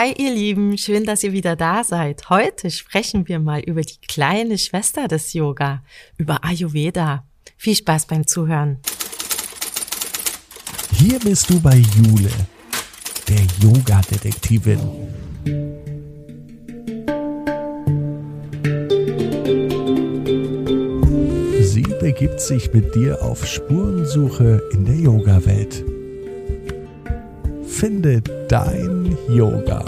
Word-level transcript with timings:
Hi 0.00 0.14
ihr 0.16 0.32
Lieben, 0.32 0.78
schön, 0.78 1.02
dass 1.02 1.24
ihr 1.24 1.32
wieder 1.32 1.56
da 1.56 1.82
seid. 1.82 2.30
Heute 2.30 2.70
sprechen 2.70 3.26
wir 3.26 3.40
mal 3.40 3.58
über 3.58 3.80
die 3.80 3.98
kleine 4.06 4.56
Schwester 4.56 5.08
des 5.08 5.32
Yoga, 5.32 5.82
über 6.16 6.44
Ayurveda. 6.44 7.26
Viel 7.56 7.74
Spaß 7.74 8.06
beim 8.06 8.24
Zuhören. 8.24 8.78
Hier 10.92 11.18
bist 11.18 11.50
du 11.50 11.60
bei 11.60 11.82
Jule, 11.96 12.30
der 13.26 13.40
Yoga-Detektivin. 13.60 14.78
Sie 21.60 21.82
begibt 22.00 22.40
sich 22.40 22.72
mit 22.72 22.94
dir 22.94 23.20
auf 23.20 23.44
Spurensuche 23.44 24.62
in 24.70 24.84
der 24.84 24.94
Yoga-Welt. 24.94 25.97
Finde 27.78 28.20
dein 28.48 29.16
Yoga. 29.28 29.84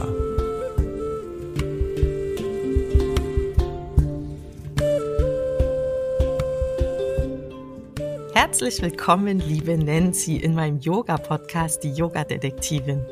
Herzlich 8.32 8.80
willkommen, 8.80 9.40
liebe 9.40 9.76
Nancy, 9.76 10.36
in 10.36 10.54
meinem 10.54 10.78
Yoga-Podcast, 10.78 11.82
die 11.82 11.90
Yoga-Detektivin. 11.90 13.04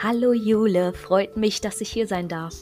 Hallo 0.00 0.32
Jule, 0.32 0.92
freut 0.92 1.36
mich, 1.36 1.60
dass 1.60 1.80
ich 1.80 1.90
hier 1.90 2.06
sein 2.06 2.28
darf. 2.28 2.54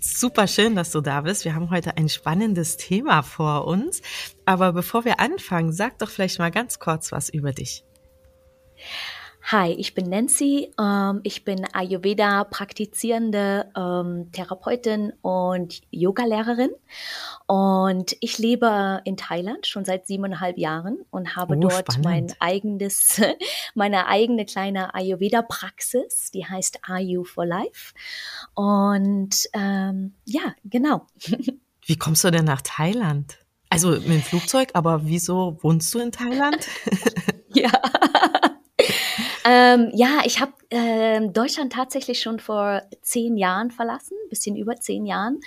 Super 0.00 0.48
schön, 0.48 0.74
dass 0.74 0.90
du 0.90 1.00
da 1.00 1.20
bist. 1.20 1.44
Wir 1.44 1.54
haben 1.54 1.70
heute 1.70 1.96
ein 1.96 2.08
spannendes 2.08 2.76
Thema 2.76 3.22
vor 3.22 3.68
uns. 3.68 4.02
Aber 4.44 4.72
bevor 4.72 5.04
wir 5.04 5.20
anfangen, 5.20 5.70
sag 5.72 6.00
doch 6.00 6.10
vielleicht 6.10 6.40
mal 6.40 6.50
ganz 6.50 6.80
kurz 6.80 7.12
was 7.12 7.28
über 7.28 7.52
dich. 7.52 7.84
Hi, 9.50 9.70
ich 9.70 9.94
bin 9.94 10.10
Nancy. 10.10 10.70
Ähm, 10.78 11.20
ich 11.22 11.42
bin 11.42 11.64
Ayurveda 11.72 12.44
praktizierende 12.44 13.72
ähm, 13.74 14.30
Therapeutin 14.30 15.14
und 15.22 15.80
Yogalehrerin. 15.90 16.68
Und 17.46 18.14
ich 18.20 18.36
lebe 18.36 19.00
in 19.06 19.16
Thailand 19.16 19.66
schon 19.66 19.86
seit 19.86 20.06
siebeneinhalb 20.06 20.58
Jahren 20.58 20.98
und 21.08 21.34
habe 21.34 21.56
oh, 21.56 21.60
dort 21.60 21.94
spannend. 21.94 22.04
mein 22.04 22.34
eigenes, 22.40 23.22
meine 23.74 24.06
eigene 24.08 24.44
kleine 24.44 24.94
Ayurveda-Praxis, 24.94 26.30
die 26.30 26.44
heißt 26.44 26.80
Ayu 26.82 27.24
for 27.24 27.46
Life. 27.46 27.94
Und 28.52 29.48
ähm, 29.54 30.12
ja, 30.26 30.54
genau. 30.64 31.06
Wie 31.86 31.96
kommst 31.96 32.22
du 32.22 32.30
denn 32.30 32.44
nach 32.44 32.60
Thailand? 32.60 33.38
Also 33.70 33.92
mit 33.92 34.08
dem 34.08 34.22
Flugzeug, 34.22 34.72
aber 34.74 35.06
wieso 35.06 35.56
wohnst 35.62 35.94
du 35.94 36.00
in 36.00 36.12
Thailand? 36.12 36.68
ja. 37.54 37.70
Ähm, 39.44 39.90
ja, 39.94 40.20
ich 40.24 40.40
habe 40.40 40.52
äh, 40.70 41.28
Deutschland 41.28 41.72
tatsächlich 41.72 42.20
schon 42.20 42.40
vor 42.40 42.82
zehn 43.02 43.36
Jahren 43.36 43.70
verlassen, 43.70 44.16
bisschen 44.28 44.56
über 44.56 44.76
zehn 44.76 45.06
Jahren. 45.06 45.40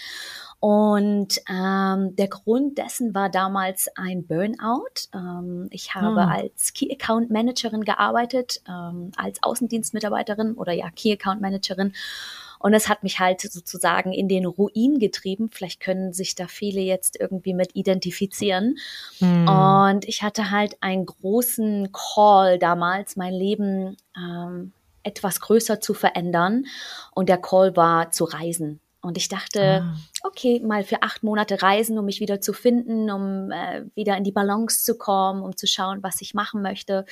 Und 0.59 1.42
ähm, 1.50 2.16
der 2.16 2.28
Grund 2.28 2.78
dessen 2.78 3.16
war 3.16 3.30
damals 3.30 3.89
ein 3.95 4.28
Burnout. 4.28 5.09
Ähm, 5.11 5.67
ich 5.72 5.95
habe 5.95 6.22
hm. 6.22 6.30
als 6.30 6.73
Key 6.73 6.92
Account 6.92 7.31
Managerin 7.31 7.83
gearbeitet, 7.83 8.61
ähm, 8.70 9.11
als 9.17 9.42
Außendienstmitarbeiterin 9.42 10.53
oder 10.53 10.72
ja 10.72 10.92
Key 10.92 11.14
Account 11.14 11.42
Managerin 11.42 11.94
und 12.62 12.73
es 12.73 12.88
hat 12.88 13.04
mich 13.04 13.20
halt 13.20 13.42
sozusagen 13.42 14.14
in 14.14 14.28
den 14.28 14.45
Ruin 14.45 15.00
getrieben. 15.00 15.50
Vielleicht 15.52 15.80
können 15.80 16.14
sich 16.14 16.36
da 16.36 16.48
viele 16.48 16.81
jetzt 16.81 17.20
irgendwie 17.20 17.54
mit 17.54 17.76
identifizieren. 17.76 18.78
Mhm. 19.20 19.48
Und 19.48 20.06
ich 20.08 20.22
hatte 20.22 20.52
halt 20.52 20.78
einen 20.82 21.06
großen 21.06 21.92
Call 21.92 22.59
damals, 22.59 23.16
mein 23.16 23.34
Leben 23.34 23.98
ähm, 24.16 24.73
etwas 25.04 25.42
größer 25.42 25.80
zu 25.80 25.94
verändern. 25.94 26.66
Und 27.16 27.30
der 27.30 27.39
Call 27.39 27.76
war 27.76 28.12
zu 28.12 28.26
reisen. 28.26 28.80
Und 29.04 29.18
ich 29.18 29.30
dachte, 29.30 29.82
ah. 29.84 29.96
okay, 30.24 30.62
mal 30.64 30.84
für 30.84 31.02
acht 31.02 31.24
Monate 31.24 31.64
reisen, 31.64 31.98
um 31.98 32.06
mich 32.06 32.20
wieder 32.20 32.40
zu 32.40 32.54
finden, 32.54 33.10
um 33.10 33.50
äh, 33.52 33.84
wieder 33.96 34.16
in 34.16 34.24
die 34.24 34.32
Balance 34.32 34.84
zu 34.84 34.96
kommen, 34.96 35.42
um 35.42 35.58
zu 35.58 35.66
schauen, 35.66 36.04
was 36.04 36.22
ich 36.22 36.36
machen 36.36 36.62
möchte. 36.62 37.06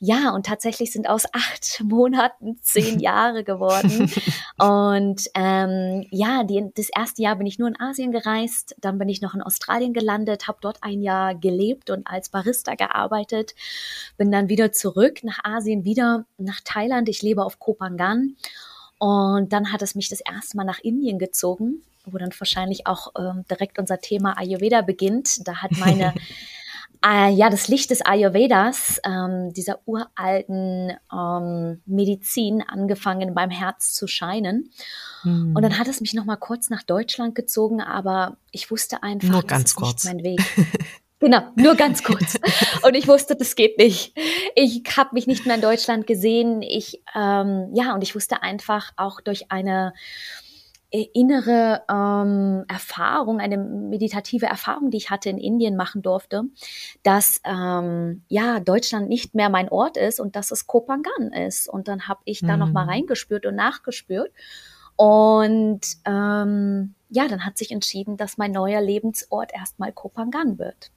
Ja, 0.00 0.30
und 0.30 0.46
tatsächlich 0.46 0.90
sind 0.90 1.08
aus 1.08 1.26
acht 1.32 1.80
Monaten 1.84 2.58
zehn 2.62 2.98
Jahre 3.00 3.44
geworden. 3.44 4.10
und 4.58 5.22
ähm, 5.34 6.04
ja, 6.10 6.42
die, 6.42 6.68
das 6.74 6.88
erste 6.88 7.22
Jahr 7.22 7.36
bin 7.36 7.46
ich 7.46 7.60
nur 7.60 7.68
in 7.68 7.80
Asien 7.80 8.10
gereist, 8.10 8.74
dann 8.80 8.98
bin 8.98 9.08
ich 9.08 9.22
noch 9.22 9.34
in 9.34 9.42
Australien 9.42 9.92
gelandet, 9.92 10.48
habe 10.48 10.58
dort 10.60 10.82
ein 10.82 11.00
Jahr 11.00 11.36
gelebt 11.36 11.90
und 11.90 12.08
als 12.08 12.30
Barista 12.30 12.74
gearbeitet, 12.74 13.54
bin 14.16 14.32
dann 14.32 14.48
wieder 14.48 14.72
zurück 14.72 15.22
nach 15.22 15.38
Asien, 15.44 15.84
wieder 15.84 16.24
nach 16.38 16.60
Thailand. 16.64 17.08
Ich 17.08 17.22
lebe 17.22 17.44
auf 17.44 17.60
Kopangan 17.60 18.34
und 19.00 19.50
dann 19.54 19.72
hat 19.72 19.80
es 19.80 19.94
mich 19.94 20.10
das 20.10 20.20
erste 20.20 20.58
Mal 20.58 20.64
nach 20.64 20.78
Indien 20.80 21.18
gezogen, 21.18 21.82
wo 22.04 22.18
dann 22.18 22.30
wahrscheinlich 22.38 22.86
auch 22.86 23.12
ähm, 23.18 23.46
direkt 23.50 23.78
unser 23.78 23.98
Thema 23.98 24.36
Ayurveda 24.36 24.82
beginnt. 24.82 25.48
Da 25.48 25.62
hat 25.62 25.70
meine 25.78 26.12
äh, 27.02 27.30
ja, 27.34 27.48
das 27.48 27.68
Licht 27.68 27.88
des 27.88 28.02
Ayurvedas, 28.02 29.00
ähm, 29.06 29.54
dieser 29.54 29.78
uralten 29.86 30.92
ähm, 31.10 31.80
Medizin, 31.86 32.62
angefangen 32.62 33.34
beim 33.34 33.48
Herz 33.48 33.94
zu 33.94 34.06
scheinen. 34.06 34.70
Hm. 35.22 35.56
Und 35.56 35.62
dann 35.62 35.78
hat 35.78 35.88
es 35.88 36.02
mich 36.02 36.12
noch 36.12 36.26
mal 36.26 36.36
kurz 36.36 36.68
nach 36.68 36.82
Deutschland 36.82 37.34
gezogen, 37.34 37.80
aber 37.80 38.36
ich 38.50 38.70
wusste 38.70 39.02
einfach, 39.02 39.30
Nur 39.30 39.44
ganz 39.44 39.62
das 39.62 39.70
ist 39.70 39.76
kurz. 39.76 40.04
nicht 40.04 40.14
mein 40.14 40.24
Weg. 40.24 40.40
Genau, 41.20 41.42
nur 41.54 41.74
ganz 41.74 42.02
kurz. 42.02 42.38
Und 42.82 42.94
ich 42.94 43.06
wusste, 43.06 43.36
das 43.36 43.54
geht 43.54 43.76
nicht. 43.76 44.18
Ich 44.54 44.82
habe 44.96 45.10
mich 45.12 45.26
nicht 45.26 45.44
mehr 45.44 45.56
in 45.56 45.60
Deutschland 45.60 46.06
gesehen. 46.06 46.62
Ich, 46.62 47.02
ähm, 47.14 47.68
ja, 47.74 47.94
und 47.94 48.02
ich 48.02 48.14
wusste 48.14 48.42
einfach 48.42 48.92
auch 48.96 49.20
durch 49.20 49.52
eine 49.52 49.92
äh, 50.90 51.06
innere 51.12 51.82
ähm, 51.90 52.64
Erfahrung, 52.68 53.38
eine 53.38 53.58
meditative 53.58 54.46
Erfahrung, 54.46 54.90
die 54.90 54.96
ich 54.96 55.10
hatte 55.10 55.28
in 55.28 55.36
Indien 55.36 55.76
machen 55.76 56.00
durfte, 56.00 56.44
dass 57.02 57.42
ähm, 57.44 58.24
ja 58.28 58.58
Deutschland 58.58 59.10
nicht 59.10 59.34
mehr 59.34 59.50
mein 59.50 59.68
Ort 59.68 59.98
ist 59.98 60.20
und 60.20 60.36
dass 60.36 60.50
es 60.50 60.66
Kopangan 60.66 61.32
ist. 61.32 61.68
Und 61.68 61.86
dann 61.86 62.08
habe 62.08 62.20
ich 62.24 62.40
da 62.40 62.54
mhm. 62.54 62.60
noch 62.60 62.72
mal 62.72 62.84
mhm. 62.84 62.90
reingespürt 62.90 63.44
und 63.44 63.56
nachgespürt. 63.56 64.32
Und 64.96 65.80
ähm, 66.06 66.94
ja, 67.10 67.28
dann 67.28 67.44
hat 67.44 67.58
sich 67.58 67.72
entschieden, 67.72 68.16
dass 68.16 68.38
mein 68.38 68.52
neuer 68.52 68.80
Lebensort 68.80 69.52
erstmal 69.54 69.92
Kopangan 69.92 70.58
wird. 70.58 70.90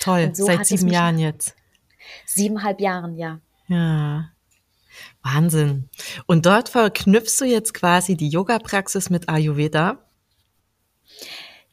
Toll, 0.00 0.34
so 0.34 0.46
seit 0.46 0.66
sieben 0.66 0.88
Jahren 0.88 1.18
jetzt. 1.18 1.54
Siebeneinhalb 2.26 2.80
Jahren, 2.80 3.16
ja. 3.16 3.40
Ja. 3.68 4.30
Wahnsinn. 5.22 5.88
Und 6.26 6.46
dort 6.46 6.68
verknüpfst 6.68 7.40
du 7.40 7.44
jetzt 7.44 7.74
quasi 7.74 8.16
die 8.16 8.28
Yoga-Praxis 8.28 9.10
mit 9.10 9.28
Ayurveda? 9.28 9.98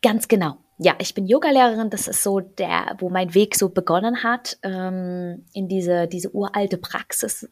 Ganz 0.02 0.28
genau. 0.28 0.58
Ja, 0.80 0.96
ich 1.00 1.16
bin 1.16 1.26
Yogalehrerin. 1.26 1.90
Das 1.90 2.08
ist 2.08 2.22
so 2.22 2.40
der, 2.40 2.96
wo 3.00 3.10
mein 3.10 3.34
Weg 3.34 3.56
so 3.56 3.70
begonnen 3.70 4.22
hat 4.24 4.60
ähm, 4.62 5.44
in 5.52 5.68
diese 5.68 6.08
diese 6.08 6.36
uralte 6.36 6.78
Praxis. 6.78 7.50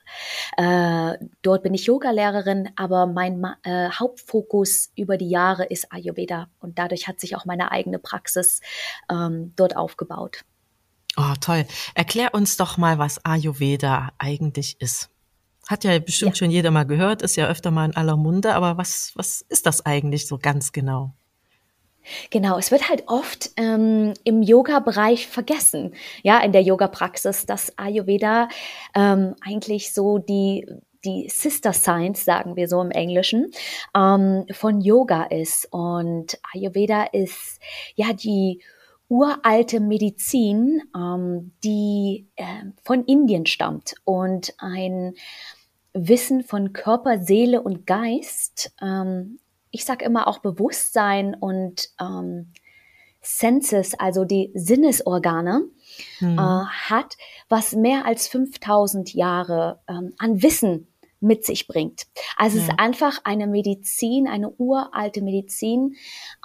Äh, 0.57 1.17
dort 1.41 1.63
bin 1.63 1.73
ich 1.73 1.87
Yogalehrerin, 1.87 2.69
aber 2.75 3.07
mein 3.07 3.43
äh, 3.63 3.89
Hauptfokus 3.89 4.91
über 4.95 5.17
die 5.17 5.29
Jahre 5.29 5.65
ist 5.65 5.91
Ayurveda 5.91 6.49
und 6.59 6.77
dadurch 6.77 7.07
hat 7.07 7.19
sich 7.19 7.35
auch 7.35 7.45
meine 7.45 7.71
eigene 7.71 7.97
Praxis 7.97 8.61
ähm, 9.09 9.53
dort 9.55 9.75
aufgebaut. 9.75 10.45
Oh, 11.17 11.33
toll. 11.39 11.65
Erklär 11.93 12.33
uns 12.33 12.57
doch 12.57 12.77
mal, 12.77 12.97
was 12.97 13.23
Ayurveda 13.23 14.11
eigentlich 14.17 14.79
ist. 14.81 15.09
Hat 15.67 15.83
ja 15.83 15.97
bestimmt 15.99 16.35
ja. 16.35 16.35
schon 16.35 16.51
jeder 16.51 16.71
mal 16.71 16.85
gehört, 16.85 17.21
ist 17.21 17.37
ja 17.37 17.47
öfter 17.47 17.71
mal 17.71 17.85
in 17.85 17.95
aller 17.95 18.17
Munde, 18.17 18.53
aber 18.53 18.77
was, 18.77 19.13
was 19.15 19.41
ist 19.49 19.65
das 19.65 19.85
eigentlich 19.85 20.27
so 20.27 20.37
ganz 20.37 20.71
genau? 20.71 21.13
Genau, 22.29 22.59
es 22.59 22.69
wird 22.69 22.87
halt 22.87 23.05
oft 23.07 23.49
ähm, 23.57 24.13
im 24.23 24.43
Yoga-Bereich 24.43 25.25
vergessen, 25.25 25.95
ja, 26.21 26.39
in 26.39 26.51
der 26.51 26.61
Yoga-Praxis, 26.61 27.47
dass 27.47 27.75
Ayurveda 27.79 28.49
ähm, 28.93 29.35
eigentlich 29.41 29.91
so 29.93 30.19
die 30.19 30.67
die 31.03 31.29
Sister 31.29 31.71
Science, 31.71 32.25
sagen 32.25 32.55
wir 32.55 32.67
so 32.67 32.81
im 32.81 32.89
Englischen, 32.91 33.51
ähm, 33.95 34.45
von 34.51 34.81
Yoga 34.81 35.25
ist. 35.25 35.67
Und 35.72 36.40
Ayurveda 36.51 37.03
ist 37.11 37.59
ja 37.95 38.11
die 38.11 38.61
uralte 39.07 39.79
Medizin, 39.79 40.81
ähm, 40.96 41.53
die 41.63 42.28
äh, 42.35 42.66
von 42.84 43.03
Indien 43.05 43.46
stammt 43.46 43.96
und 44.03 44.53
ein 44.57 45.13
Wissen 45.93 46.43
von 46.43 46.73
Körper, 46.73 47.19
Seele 47.19 47.61
und 47.61 47.87
Geist, 47.87 48.73
ähm, 48.81 49.40
ich 49.72 49.84
sage 49.84 50.05
immer 50.05 50.28
auch 50.28 50.40
Bewusstsein 50.40 51.35
und 51.35 51.90
ähm, 51.99 52.53
Senses, 53.22 53.93
also 53.99 54.23
die 54.23 54.52
Sinnesorgane, 54.53 55.67
mhm. 56.19 56.37
äh, 56.37 56.66
hat, 56.90 57.17
was 57.49 57.73
mehr 57.73 58.05
als 58.05 58.28
5000 58.28 59.13
Jahre 59.13 59.81
ähm, 59.90 60.13
an 60.17 60.41
Wissen 60.41 60.87
mit 61.19 61.43
sich 61.43 61.67
bringt. 61.67 62.03
Also 62.37 62.57
ja. 62.57 62.63
es 62.63 62.69
ist 62.69 62.79
einfach 62.79 63.19
eine 63.23 63.47
Medizin, 63.47 64.28
eine 64.28 64.52
uralte 64.52 65.22
Medizin, 65.22 65.96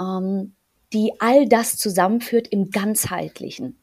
ähm, 0.01 0.57
die 0.93 1.13
all 1.21 1.47
das 1.49 1.77
zusammenführt 1.77 2.49
im 2.49 2.71
ganzheitlichen. 2.71 3.81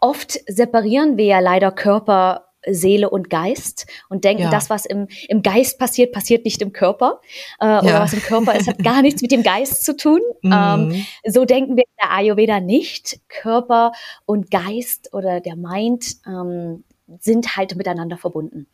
Oft 0.00 0.38
separieren 0.46 1.16
wir 1.16 1.24
ja 1.26 1.40
leider 1.40 1.70
Körper, 1.70 2.42
Seele 2.68 3.10
und 3.10 3.30
Geist 3.30 3.86
und 4.08 4.24
denken, 4.24 4.42
Ja. 4.44 4.50
das, 4.50 4.70
was 4.70 4.86
im, 4.86 5.06
im 5.28 5.42
Geist 5.42 5.78
passiert, 5.78 6.12
passiert 6.12 6.44
nicht 6.44 6.60
im 6.62 6.72
Körper. 6.72 7.20
Äh, 7.60 7.66
Oder 7.78 7.84
Ja. 7.90 8.00
was 8.00 8.12
im 8.12 8.20
Körper 8.22 8.54
ist, 8.56 8.66
hat 8.68 8.82
gar 8.82 9.02
nichts 9.02 9.22
mit 9.22 9.30
dem 9.30 9.42
Geist 9.44 9.84
zu 9.84 9.96
tun. 9.96 10.20
Mhm. 10.42 10.52
Ähm, 10.52 11.06
so 11.26 11.44
denken 11.44 11.76
wir 11.76 11.84
in 11.84 11.96
der 12.02 12.12
Ayurveda 12.12 12.60
nicht. 12.60 13.20
Körper 13.28 13.92
und 14.26 14.50
Geist 14.50 15.12
oder 15.12 15.40
der 15.40 15.56
Mind 15.56 16.16
ähm, 16.26 16.84
sind 17.20 17.56
halt 17.56 17.76
miteinander 17.76 18.16
verbunden. 18.16 18.66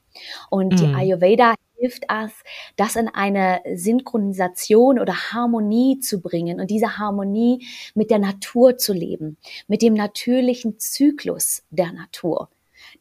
Und 0.50 0.78
die 0.80 0.86
Mhm. 0.86 0.94
Ayurveda 0.94 1.54
hilft 1.82 2.04
uns, 2.10 2.32
das 2.76 2.96
in 2.96 3.08
eine 3.08 3.60
Synchronisation 3.74 5.00
oder 5.00 5.14
Harmonie 5.32 5.98
zu 5.98 6.20
bringen 6.20 6.60
und 6.60 6.70
diese 6.70 6.96
Harmonie 6.98 7.66
mit 7.94 8.10
der 8.10 8.20
Natur 8.20 8.78
zu 8.78 8.92
leben, 8.92 9.36
mit 9.66 9.82
dem 9.82 9.94
natürlichen 9.94 10.78
Zyklus 10.78 11.64
der 11.70 11.92
Natur, 11.92 12.48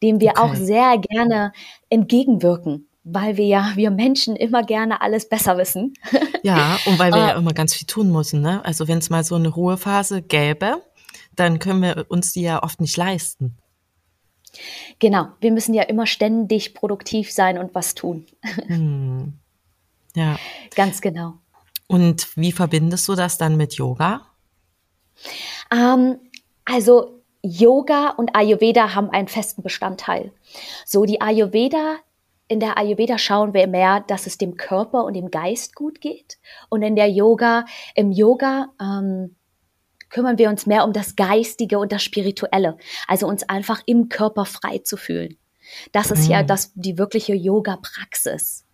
dem 0.02 0.20
wir 0.20 0.32
auch 0.38 0.54
Okay. 0.54 0.64
sehr 0.64 0.98
gerne 0.98 1.52
entgegenwirken, 1.88 2.88
weil 3.04 3.36
wir 3.36 3.46
ja, 3.46 3.72
wir 3.76 3.90
Menschen 3.90 4.34
immer 4.36 4.64
gerne 4.64 5.00
alles 5.00 5.28
besser 5.28 5.56
wissen. 5.58 5.94
Ja, 6.44 6.80
und 6.84 6.98
weil 6.98 7.14
wir 7.14 7.22
ja 7.22 7.36
immer 7.36 7.52
ganz 7.52 7.72
viel 7.74 7.86
tun 7.86 8.10
müssen, 8.10 8.40
ne? 8.40 8.64
Also 8.64 8.88
wenn 8.88 8.98
es 8.98 9.10
mal 9.10 9.22
so 9.22 9.36
eine 9.36 9.48
Ruhephase 9.48 10.22
gäbe, 10.22 10.82
dann 11.36 11.60
können 11.60 11.82
wir 11.82 12.06
uns 12.08 12.32
die 12.32 12.42
ja 12.42 12.62
oft 12.62 12.80
nicht 12.80 12.96
leisten. 12.96 13.61
Genau, 14.98 15.28
wir 15.40 15.50
müssen 15.50 15.74
ja 15.74 15.82
immer 15.82 16.06
ständig 16.06 16.74
produktiv 16.74 17.32
sein 17.32 17.58
und 17.58 17.74
was 17.74 17.94
tun. 17.94 18.26
Hm. 18.66 19.34
Ja. 20.14 20.38
Ganz 20.74 21.00
genau. 21.00 21.34
Und 21.86 22.36
wie 22.36 22.52
verbindest 22.52 23.08
du 23.08 23.14
das 23.14 23.38
dann 23.38 23.56
mit 23.56 23.74
Yoga? 23.74 24.26
Ähm, 25.70 26.18
also 26.64 27.22
Yoga 27.42 28.10
und 28.10 28.36
Ayurveda 28.36 28.94
haben 28.94 29.10
einen 29.10 29.28
festen 29.28 29.62
Bestandteil. 29.62 30.32
So 30.86 31.04
die 31.04 31.20
Ayurveda, 31.20 31.96
in 32.48 32.60
der 32.60 32.78
Ayurveda 32.78 33.18
schauen 33.18 33.54
wir 33.54 33.66
mehr, 33.66 34.00
dass 34.00 34.26
es 34.26 34.38
dem 34.38 34.56
Körper 34.56 35.04
und 35.04 35.14
dem 35.14 35.30
Geist 35.30 35.74
gut 35.74 36.00
geht. 36.00 36.38
Und 36.68 36.82
in 36.82 36.94
der 36.94 37.10
Yoga, 37.10 37.64
im 37.94 38.12
Yoga 38.12 38.68
ähm, 38.80 39.36
kümmern 40.12 40.38
wir 40.38 40.48
uns 40.48 40.66
mehr 40.66 40.84
um 40.84 40.92
das 40.92 41.16
Geistige 41.16 41.80
und 41.80 41.90
das 41.90 42.02
Spirituelle. 42.04 42.76
Also 43.08 43.26
uns 43.26 43.42
einfach 43.48 43.82
im 43.86 44.08
Körper 44.08 44.44
frei 44.44 44.78
zu 44.78 44.96
fühlen. 44.96 45.36
Das 45.92 46.10
ist 46.10 46.28
ja 46.28 46.42
Mhm. 46.42 46.46
das, 46.46 46.72
die 46.74 46.98
wirkliche 46.98 47.34
Yoga-Praxis. 47.34 48.64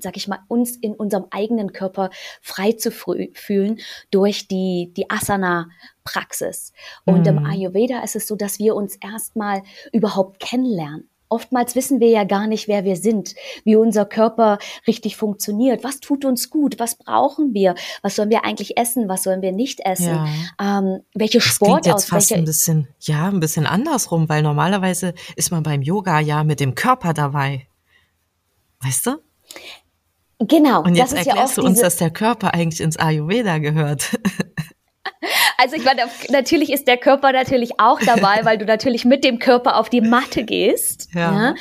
Sag 0.00 0.16
ich 0.16 0.28
mal, 0.28 0.38
uns 0.48 0.76
in 0.76 0.94
unserem 0.94 1.26
eigenen 1.30 1.72
Körper 1.74 2.08
frei 2.40 2.72
zu 2.72 2.90
fühlen 2.90 3.78
durch 4.10 4.48
die, 4.48 4.92
die 4.96 5.10
Asana-Praxis. 5.10 6.72
Und 7.04 7.26
im 7.26 7.36
Mhm. 7.36 7.46
Ayurveda 7.46 8.00
ist 8.02 8.16
es 8.16 8.26
so, 8.26 8.34
dass 8.34 8.58
wir 8.58 8.74
uns 8.74 8.96
erstmal 8.96 9.62
überhaupt 9.92 10.40
kennenlernen. 10.40 11.08
Oftmals 11.28 11.74
wissen 11.74 12.00
wir 12.00 12.08
ja 12.08 12.24
gar 12.24 12.46
nicht, 12.46 12.68
wer 12.68 12.84
wir 12.84 12.96
sind, 12.96 13.34
wie 13.64 13.76
unser 13.76 14.04
Körper 14.06 14.58
richtig 14.86 15.16
funktioniert. 15.16 15.84
Was 15.84 16.00
tut 16.00 16.24
uns 16.24 16.48
gut? 16.50 16.78
Was 16.78 16.96
brauchen 16.96 17.52
wir? 17.54 17.74
Was 18.02 18.16
sollen 18.16 18.30
wir 18.30 18.44
eigentlich 18.44 18.76
essen? 18.78 19.08
Was 19.08 19.24
sollen 19.24 19.42
wir 19.42 19.52
nicht 19.52 19.80
essen? 19.80 20.26
Ähm, 20.60 21.00
welche 21.14 21.38
Das 21.38 21.58
klingt 21.58 21.70
Sport 21.70 21.86
jetzt 21.86 21.94
aus? 21.94 22.04
fast 22.06 22.30
Welche, 22.30 22.42
ein 22.42 22.44
bisschen, 22.46 22.88
ja, 23.00 23.28
ein 23.28 23.40
bisschen 23.40 23.66
andersrum, 23.66 24.28
weil 24.28 24.42
normalerweise 24.42 25.14
ist 25.36 25.50
man 25.50 25.62
beim 25.62 25.82
Yoga 25.82 26.20
ja 26.20 26.44
mit 26.44 26.60
dem 26.60 26.74
Körper 26.74 27.12
dabei. 27.12 27.66
Weißt 28.80 29.06
du? 29.06 29.16
genau, 30.38 30.82
Und 30.82 30.94
jetzt 30.94 31.12
das 31.12 31.20
ist 31.20 31.26
ja 31.26 31.32
erklärst 31.32 31.58
oft 31.58 31.66
du 31.66 31.70
uns, 31.70 31.80
dass 31.80 31.96
der 31.96 32.10
Körper 32.10 32.54
eigentlich 32.54 32.80
ins 32.80 32.96
Ayurveda 32.96 33.58
gehört. 33.58 34.18
Also 35.60 35.74
ich 35.74 35.84
meine, 35.84 36.02
natürlich 36.30 36.72
ist 36.72 36.86
der 36.86 36.96
Körper 36.96 37.32
natürlich 37.32 37.80
auch 37.80 37.98
dabei, 38.00 38.44
weil 38.44 38.58
du 38.58 38.64
natürlich 38.64 39.04
mit 39.04 39.24
dem 39.24 39.40
Körper 39.40 39.76
auf 39.76 39.90
die 39.90 40.00
Matte 40.00 40.44
gehst. 40.44 41.08
Ja. 41.14 41.54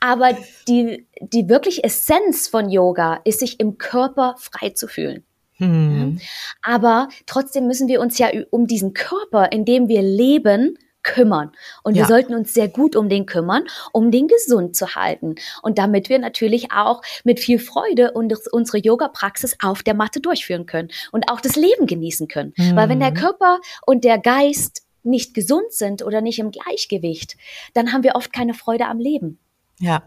Aber 0.00 0.30
die, 0.68 1.06
die 1.20 1.48
wirkliche 1.50 1.84
Essenz 1.84 2.48
von 2.48 2.70
Yoga 2.70 3.20
ist, 3.24 3.40
sich 3.40 3.60
im 3.60 3.76
Körper 3.76 4.36
frei 4.38 4.70
zu 4.70 4.88
fühlen. 4.88 5.24
Hm. 5.58 6.18
Aber 6.62 7.08
trotzdem 7.26 7.66
müssen 7.66 7.88
wir 7.88 8.00
uns 8.00 8.18
ja 8.18 8.30
um 8.50 8.66
diesen 8.66 8.94
Körper, 8.94 9.52
in 9.52 9.64
dem 9.66 9.86
wir 9.86 10.02
leben, 10.02 10.78
kümmern. 11.02 11.52
Und 11.82 11.94
wir 11.94 12.02
Ja. 12.02 12.08
sollten 12.08 12.34
uns 12.34 12.54
sehr 12.54 12.68
gut 12.68 12.96
um 12.96 13.08
den 13.08 13.26
kümmern, 13.26 13.64
um 13.92 14.10
den 14.10 14.28
gesund 14.28 14.76
zu 14.76 14.94
halten. 14.94 15.34
Und 15.62 15.78
damit 15.78 16.08
wir 16.08 16.18
natürlich 16.18 16.72
auch 16.72 17.02
mit 17.24 17.40
viel 17.40 17.58
Freude 17.58 18.12
unsere 18.12 18.78
Yoga-Praxis 18.78 19.56
auf 19.62 19.82
der 19.82 19.94
Matte 19.94 20.20
durchführen 20.20 20.66
können 20.66 20.90
und 21.10 21.30
auch 21.30 21.40
das 21.40 21.56
Leben 21.56 21.86
genießen 21.86 22.28
können. 22.28 22.52
Weil 22.74 22.88
wenn 22.88 23.00
der 23.00 23.10
Mhm. 23.10 23.14
Körper 23.16 23.58
und 23.86 24.04
der 24.04 24.18
Geist 24.18 24.82
nicht 25.04 25.34
gesund 25.34 25.72
sind 25.72 26.02
oder 26.04 26.20
nicht 26.20 26.38
im 26.38 26.50
Gleichgewicht, 26.52 27.36
dann 27.74 27.92
haben 27.92 28.04
wir 28.04 28.14
oft 28.14 28.32
keine 28.32 28.54
Freude 28.54 28.86
am 28.86 28.98
Leben. 29.00 29.38
Ja. 29.80 30.02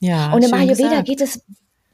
Ja. 0.00 0.32
Und 0.32 0.44
im 0.44 0.52
Ayurveda 0.54 0.88
gesagt. 1.02 1.06
geht 1.08 1.20
es, 1.20 1.44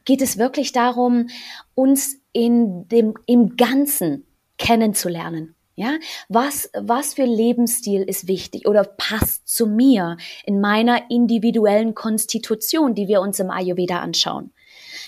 geht 0.04 0.20
es 0.22 0.36
wirklich 0.38 0.72
darum, 0.72 1.28
uns 1.74 2.16
in 2.32 2.86
dem, 2.88 3.14
im 3.26 3.56
Ganzen 3.56 4.26
kennenzulernen. 4.58 5.54
Ja, 5.78 5.96
was, 6.28 6.68
was 6.76 7.14
für 7.14 7.22
Lebensstil 7.24 8.02
ist 8.02 8.26
wichtig 8.26 8.66
oder 8.66 8.82
passt 8.82 9.46
zu 9.46 9.64
mir 9.68 10.16
in 10.44 10.60
meiner 10.60 11.08
individuellen 11.08 11.94
Konstitution, 11.94 12.96
die 12.96 13.06
wir 13.06 13.20
uns 13.20 13.38
im 13.38 13.48
Ayurveda 13.52 14.00
anschauen? 14.00 14.50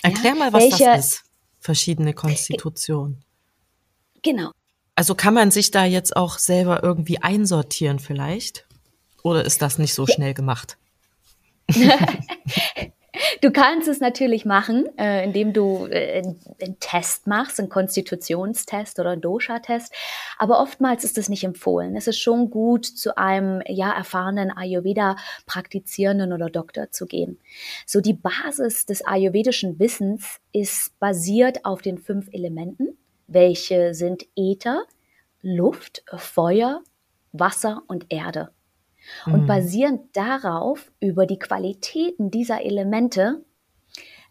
Erklär 0.01 0.33
mal, 0.33 0.53
was 0.53 0.63
welche- 0.63 0.85
das 0.85 1.05
ist. 1.07 1.23
Verschiedene 1.59 2.13
Konstitutionen. 2.13 3.21
Genau. 4.21 4.51
Also 4.95 5.13
kann 5.13 5.33
man 5.33 5.51
sich 5.51 5.71
da 5.71 5.83
jetzt 5.83 6.15
auch 6.15 6.37
selber 6.37 6.81
irgendwie 6.83 7.21
einsortieren 7.21 7.99
vielleicht? 7.99 8.65
Oder 9.23 9.43
ist 9.43 9.61
das 9.61 9.77
nicht 9.77 9.93
so 9.93 10.07
schnell 10.07 10.33
gemacht? 10.33 10.77
Du 13.41 13.51
kannst 13.51 13.87
es 13.87 13.99
natürlich 13.99 14.45
machen, 14.45 14.85
äh, 14.97 15.23
indem 15.23 15.53
du 15.53 15.87
äh, 15.87 16.21
einen 16.21 16.79
Test 16.79 17.27
machst, 17.27 17.59
einen 17.59 17.69
Konstitutionstest 17.69 18.99
oder 18.99 19.11
einen 19.11 19.21
Dosha-Test. 19.21 19.93
Aber 20.37 20.61
oftmals 20.61 21.03
ist 21.03 21.17
das 21.17 21.29
nicht 21.29 21.43
empfohlen. 21.43 21.95
Es 21.95 22.07
ist 22.07 22.19
schon 22.19 22.49
gut, 22.49 22.85
zu 22.85 23.17
einem 23.17 23.61
ja 23.67 23.91
erfahrenen 23.91 24.51
Ayurveda-Praktizierenden 24.51 26.33
oder 26.33 26.49
Doktor 26.49 26.91
zu 26.91 27.05
gehen. 27.05 27.39
So 27.85 28.01
die 28.01 28.13
Basis 28.13 28.85
des 28.85 29.05
ayurvedischen 29.05 29.79
Wissens 29.79 30.39
ist 30.51 30.97
basiert 30.99 31.65
auf 31.65 31.81
den 31.81 31.97
fünf 31.97 32.27
Elementen, 32.31 32.97
welche 33.27 33.93
sind 33.93 34.25
Äther, 34.35 34.83
Luft, 35.41 36.03
Feuer, 36.15 36.81
Wasser 37.31 37.81
und 37.87 38.05
Erde. 38.09 38.51
Und 39.25 39.43
Mhm. 39.43 39.47
basierend 39.47 40.01
darauf, 40.13 40.91
über 40.99 41.25
die 41.25 41.39
Qualitäten 41.39 42.31
dieser 42.31 42.61
Elemente, 42.63 43.43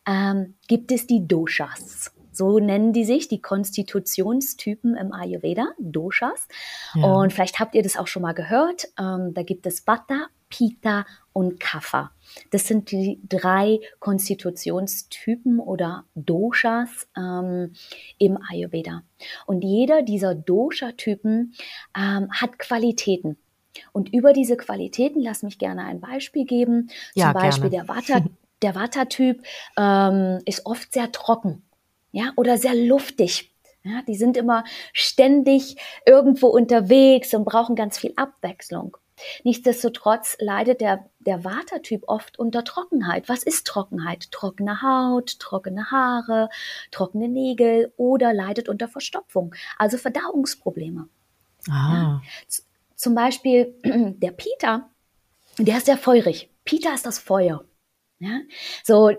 ähm, 0.07 0.55
gibt 0.69 0.93
es 0.93 1.07
die 1.07 1.27
Doshas. 1.27 2.13
So 2.33 2.59
nennen 2.59 2.93
die 2.93 3.05
sich, 3.05 3.29
die 3.29 3.43
Konstitutionstypen 3.43 4.97
im 4.97 5.13
Ayurveda, 5.13 5.67
Doshas. 5.79 6.49
Ja. 6.95 7.05
Und 7.05 7.33
vielleicht 7.33 7.59
habt 7.59 7.75
ihr 7.75 7.83
das 7.83 7.97
auch 7.97 8.07
schon 8.07 8.23
mal 8.23 8.35
gehört. 8.35 8.89
Ähm, 8.99 9.35
da 9.35 9.43
gibt 9.43 9.67
es 9.67 9.87
Vata, 9.87 10.29
Pitta 10.49 11.07
und 11.33 11.61
Kapha. 11.61 12.13
Das 12.51 12.67
sind 12.67 12.93
die 12.93 13.21
drei 13.29 13.81
Konstitutionstypen 13.99 15.59
oder 15.59 16.05
Doshas 16.15 17.09
ähm, 17.17 17.73
im 18.19 18.39
Ayurveda. 18.51 19.03
Und 19.47 19.63
jeder 19.63 20.03
dieser 20.03 20.35
Dosha-Typen 20.35 21.55
ähm, 21.97 22.29
hat 22.33 22.59
Qualitäten. 22.59 23.37
Und 23.93 24.13
über 24.13 24.33
diese 24.33 24.57
Qualitäten, 24.57 25.21
lass 25.21 25.43
mich 25.43 25.59
gerne 25.59 25.85
ein 25.85 26.01
Beispiel 26.01 26.45
geben. 26.45 26.91
Ja, 27.15 27.33
Zum 27.33 27.35
Beispiel 27.35 27.71
gerne. 27.71 27.87
der 27.87 27.95
Vata, 27.95 28.27
der 28.63 28.75
ähm, 29.77 30.39
ist 30.45 30.67
oft 30.67 30.93
sehr 30.93 31.13
trocken, 31.13 31.63
ja, 32.13 32.33
oder 32.37 32.59
sehr 32.59 32.75
luftig. 32.75 33.53
Ja, 33.83 34.03
die 34.07 34.15
sind 34.15 34.37
immer 34.37 34.65
ständig 34.93 35.77
irgendwo 36.05 36.49
unterwegs 36.49 37.33
und 37.33 37.45
brauchen 37.45 37.77
ganz 37.77 37.97
viel 37.97 38.13
Abwechslung. 38.17 38.99
Nichtsdestotrotz 39.45 40.37
leidet 40.39 40.81
der, 40.81 41.07
der 41.21 41.45
Vata-Typ 41.45 42.05
oft 42.07 42.39
unter 42.39 42.65
Trockenheit. 42.65 43.29
Was 43.29 43.43
ist 43.43 43.67
Trockenheit? 43.67 44.31
Trockene 44.33 44.83
Haut, 44.83 45.39
trockene 45.39 45.91
Haare, 45.91 46.49
trockene 46.91 47.29
Nägel 47.29 47.93
oder 47.97 48.33
leidet 48.33 48.69
unter 48.69 48.89
Verstopfung, 48.89 49.55
also 49.79 49.97
Verdauungsprobleme. 49.99 51.09
ah. 51.71 52.21
Z- 52.49 52.65
Zum 53.01 53.15
Beispiel 53.15 53.75
der 53.83 54.31
Peter, 54.33 54.91
der 55.57 55.79
ist 55.79 55.87
sehr 55.87 55.97
feurig. 55.97 56.51
Peter 56.67 56.93
ist 56.93 57.07
das 57.07 57.19
Feuer. 57.19 57.65
Ja? 58.19 58.41
So 58.85 59.11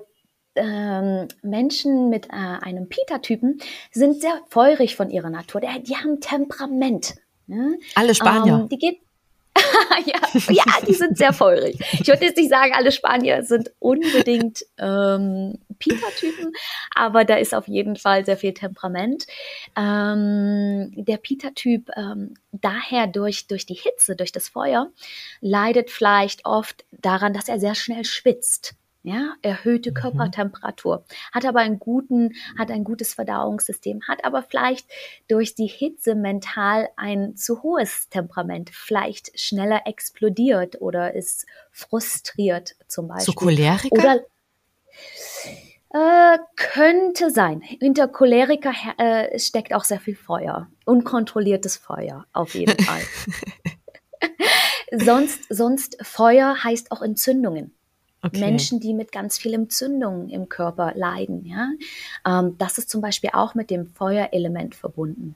ähm, 0.54 1.28
Menschen 1.42 2.10
mit 2.10 2.28
äh, 2.28 2.30
einem 2.30 2.90
Peter-Typen 2.90 3.60
sind 3.92 4.22
sehr 4.22 4.40
feurig 4.50 4.96
von 4.96 5.10
ihrer 5.10 5.32
Natur. 5.32 5.62
Die, 5.62 5.82
die 5.82 5.96
haben 5.96 6.22
Temperament. 6.22 7.16
Ja? 7.48 7.72
Alle 7.96 8.14
Spanier. 8.14 8.60
Ähm, 8.62 8.70
die 8.70 8.78
geht 8.78 9.00
ja, 10.06 10.20
ja, 10.50 10.64
die 10.88 10.94
sind 10.94 11.18
sehr 11.18 11.34
feurig. 11.34 11.80
Ich 11.94 12.08
würde 12.08 12.26
jetzt 12.26 12.38
nicht 12.38 12.50
sagen, 12.50 12.74
alle 12.74 12.92
Spanier 12.92 13.44
sind 13.44 13.72
unbedingt 13.80 14.66
ähm, 14.78 15.60
Pita-Typen, 15.78 16.54
aber 16.96 17.26
da 17.26 17.36
ist 17.36 17.54
auf 17.54 17.68
jeden 17.68 17.96
Fall 17.96 18.26
sehr 18.26 18.38
viel 18.38 18.54
Temperament. 18.54 19.28
Ähm, 19.76 20.92
der 20.96 21.18
Pita-Typ 21.18 21.90
ähm, 21.96 22.36
daher 22.52 23.08
durch, 23.08 23.48
durch 23.48 23.66
die 23.66 23.74
Hitze, 23.74 24.16
durch 24.16 24.32
das 24.32 24.48
Feuer, 24.48 24.90
leidet 25.42 25.90
vielleicht 25.90 26.46
oft 26.46 26.86
daran, 26.92 27.34
dass 27.34 27.50
er 27.50 27.60
sehr 27.60 27.76
schnell 27.76 28.06
schwitzt 28.06 28.76
ja, 29.04 29.34
erhöhte 29.42 29.92
mhm. 29.92 29.96
Körpertemperatur, 29.96 31.06
hat 31.32 31.46
aber 31.46 31.60
einen 31.60 31.80
guten, 31.80 32.34
hat 32.58 32.70
ein 32.72 32.84
gutes 32.84 33.14
Verdauungssystem, 33.14 34.02
hat 34.08 34.24
aber 34.26 34.44
vielleicht 34.44 34.88
durch 35.28 35.56
die 35.56 35.68
Hitze 35.68 36.16
mental 36.16 36.90
ein 36.98 37.36
zu 37.36 37.64
hohes 37.64 38.10
Temperament, 38.10 38.70
vielleicht 38.72 39.40
schneller 39.40 39.82
explodiert 39.86 40.82
oder 40.82 41.16
ist 41.16 41.46
frustriert 41.72 42.76
zum 42.88 43.08
Beispiel. 43.08 43.26
Zu 43.26 43.34
Choleriker? 43.34 43.92
Oder 43.92 44.20
äh, 45.94 46.38
könnte 46.56 47.32
sein. 47.32 47.62
Hinter 47.62 48.08
Choleriker 48.08 48.72
äh, 48.98 49.38
steckt 49.40 49.74
auch 49.74 49.84
sehr 49.84 50.00
viel 50.00 50.16
Feuer. 50.16 50.70
Unkontrolliertes 50.86 51.78
Feuer, 51.78 52.26
auf 52.34 52.54
jeden 52.54 52.78
Fall. 52.86 53.02
sonst, 54.92 55.46
sonst 55.50 55.98
Feuer 56.02 56.64
heißt 56.64 56.92
auch 56.92 57.02
Entzündungen. 57.02 57.76
Okay. 58.24 58.40
Menschen, 58.40 58.80
die 58.80 58.94
mit 58.94 59.12
ganz 59.12 59.38
viel 59.38 59.54
Entzündung 59.54 60.30
im 60.30 60.48
Körper 60.48 60.94
leiden. 60.96 61.46
Ja? 61.46 61.72
Ähm, 62.26 62.56
das 62.58 62.78
ist 62.78 62.90
zum 62.90 63.02
Beispiel 63.02 63.32
auch 63.34 63.56
mit 63.56 63.70
dem 63.70 63.88
Feuerelement 63.88 64.76
verbunden. 64.76 65.36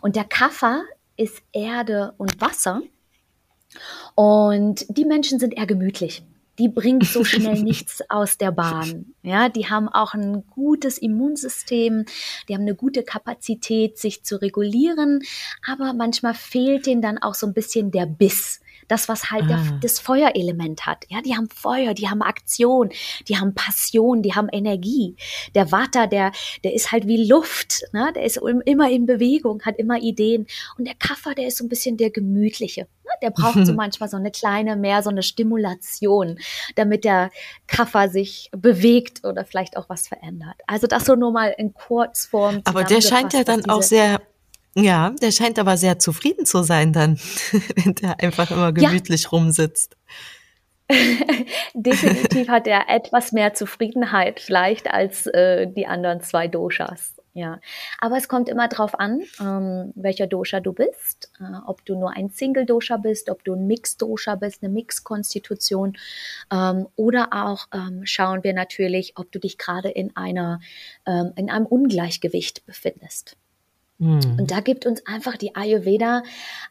Und 0.00 0.16
der 0.16 0.24
Kaffer 0.24 0.82
ist 1.16 1.42
Erde 1.52 2.14
und 2.18 2.40
Wasser. 2.40 2.82
Und 4.14 4.84
die 4.88 5.04
Menschen 5.04 5.38
sind 5.38 5.54
eher 5.54 5.66
gemütlich. 5.66 6.24
Die 6.58 6.68
bringt 6.68 7.04
so 7.04 7.24
schnell 7.24 7.62
nichts 7.62 8.02
aus 8.10 8.36
der 8.36 8.50
Bahn. 8.50 9.14
Ja, 9.22 9.48
die 9.48 9.70
haben 9.70 9.88
auch 9.88 10.12
ein 10.12 10.44
gutes 10.48 10.98
Immunsystem, 10.98 12.04
die 12.48 12.54
haben 12.54 12.62
eine 12.62 12.74
gute 12.74 13.04
Kapazität, 13.04 13.96
sich 13.96 14.22
zu 14.22 14.40
regulieren, 14.40 15.22
aber 15.66 15.94
manchmal 15.94 16.34
fehlt 16.34 16.86
ihnen 16.86 17.00
dann 17.00 17.18
auch 17.18 17.34
so 17.34 17.46
ein 17.46 17.54
bisschen 17.54 17.90
der 17.90 18.06
Biss 18.06 18.60
das, 18.88 19.08
was 19.08 19.30
halt 19.30 19.44
ah. 19.44 19.48
der, 19.48 19.78
das 19.80 19.98
Feuerelement 19.98 20.86
hat. 20.86 21.04
Ja, 21.08 21.20
die 21.20 21.36
haben 21.36 21.48
Feuer, 21.48 21.94
die 21.94 22.08
haben 22.08 22.22
Aktion, 22.22 22.90
die 23.28 23.38
haben 23.38 23.54
Passion, 23.54 24.22
die 24.22 24.34
haben 24.34 24.48
Energie. 24.50 25.16
Der 25.54 25.72
Water, 25.72 26.06
der, 26.06 26.32
der 26.64 26.74
ist 26.74 26.92
halt 26.92 27.06
wie 27.06 27.26
Luft, 27.26 27.82
ne? 27.92 28.12
der 28.14 28.24
ist 28.24 28.40
immer 28.64 28.90
in 28.90 29.06
Bewegung, 29.06 29.62
hat 29.62 29.78
immer 29.78 29.98
Ideen. 29.98 30.46
Und 30.78 30.86
der 30.86 30.94
Kaffer, 30.94 31.34
der 31.34 31.46
ist 31.46 31.58
so 31.58 31.64
ein 31.64 31.68
bisschen 31.68 31.96
der 31.96 32.10
gemütliche. 32.10 32.82
Ne? 33.04 33.10
Der 33.22 33.30
braucht 33.30 33.66
so 33.66 33.72
manchmal 33.74 34.08
so 34.08 34.16
eine 34.16 34.30
kleine, 34.30 34.76
mehr 34.76 35.02
so 35.02 35.10
eine 35.10 35.22
Stimulation, 35.22 36.38
damit 36.76 37.04
der 37.04 37.30
Kaffer 37.66 38.08
sich 38.08 38.50
bewegt 38.52 39.24
oder 39.24 39.44
vielleicht 39.44 39.76
auch 39.76 39.88
was 39.88 40.08
verändert. 40.08 40.56
Also 40.66 40.86
das 40.86 41.06
so 41.06 41.14
nur 41.14 41.32
mal 41.32 41.54
in 41.56 41.74
Kurzform. 41.74 42.60
Aber 42.64 42.84
der 42.84 43.00
scheint 43.00 43.32
ja 43.32 43.44
dann 43.44 43.68
auch 43.68 43.82
sehr 43.82 44.20
ja, 44.74 45.10
der 45.20 45.32
scheint 45.32 45.58
aber 45.58 45.76
sehr 45.76 45.98
zufrieden 45.98 46.46
zu 46.46 46.62
sein 46.62 46.92
dann, 46.92 47.18
wenn 47.76 47.94
der 47.94 48.20
einfach 48.20 48.50
immer 48.50 48.72
gemütlich 48.72 49.24
ja. 49.24 49.28
rumsitzt. 49.30 49.96
Definitiv 51.74 52.48
hat 52.48 52.66
er 52.66 52.88
etwas 52.88 53.32
mehr 53.32 53.54
Zufriedenheit 53.54 54.40
vielleicht 54.40 54.90
als 54.92 55.26
äh, 55.26 55.66
die 55.66 55.86
anderen 55.86 56.20
zwei 56.20 56.48
Doshas. 56.48 57.14
Ja, 57.34 57.60
aber 57.98 58.18
es 58.18 58.28
kommt 58.28 58.50
immer 58.50 58.68
drauf 58.68 59.00
an, 59.00 59.22
ähm, 59.40 59.92
welcher 59.94 60.26
Dosha 60.26 60.60
du 60.60 60.74
bist, 60.74 61.32
äh, 61.40 61.44
ob 61.66 61.82
du 61.86 61.98
nur 61.98 62.14
ein 62.14 62.28
Single 62.28 62.66
Dosha 62.66 62.98
bist, 62.98 63.30
ob 63.30 63.42
du 63.42 63.54
ein 63.54 63.66
Mix 63.66 63.96
Dosha 63.96 64.34
bist, 64.34 64.62
eine 64.62 64.70
Mix 64.70 65.02
Konstitution 65.02 65.96
ähm, 66.52 66.88
oder 66.94 67.28
auch 67.32 67.68
ähm, 67.72 68.02
schauen 68.04 68.44
wir 68.44 68.52
natürlich, 68.52 69.14
ob 69.16 69.32
du 69.32 69.38
dich 69.38 69.56
gerade 69.56 69.88
in 69.88 70.14
einer 70.14 70.60
ähm, 71.06 71.32
in 71.36 71.48
einem 71.48 71.64
Ungleichgewicht 71.64 72.66
befindest. 72.66 73.38
Mhm. 74.02 74.36
Und 74.40 74.50
da 74.50 74.60
gibt 74.60 74.84
uns 74.84 75.06
einfach 75.06 75.36
die 75.36 75.54
Ayurveda 75.54 76.24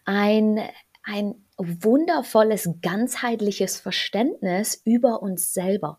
ein, 0.04 0.60
ein 1.04 1.36
wundervolles, 1.58 2.70
ganzheitliches 2.82 3.80
Verständnis 3.80 4.82
über 4.84 5.22
uns 5.22 5.54
selber. 5.54 5.98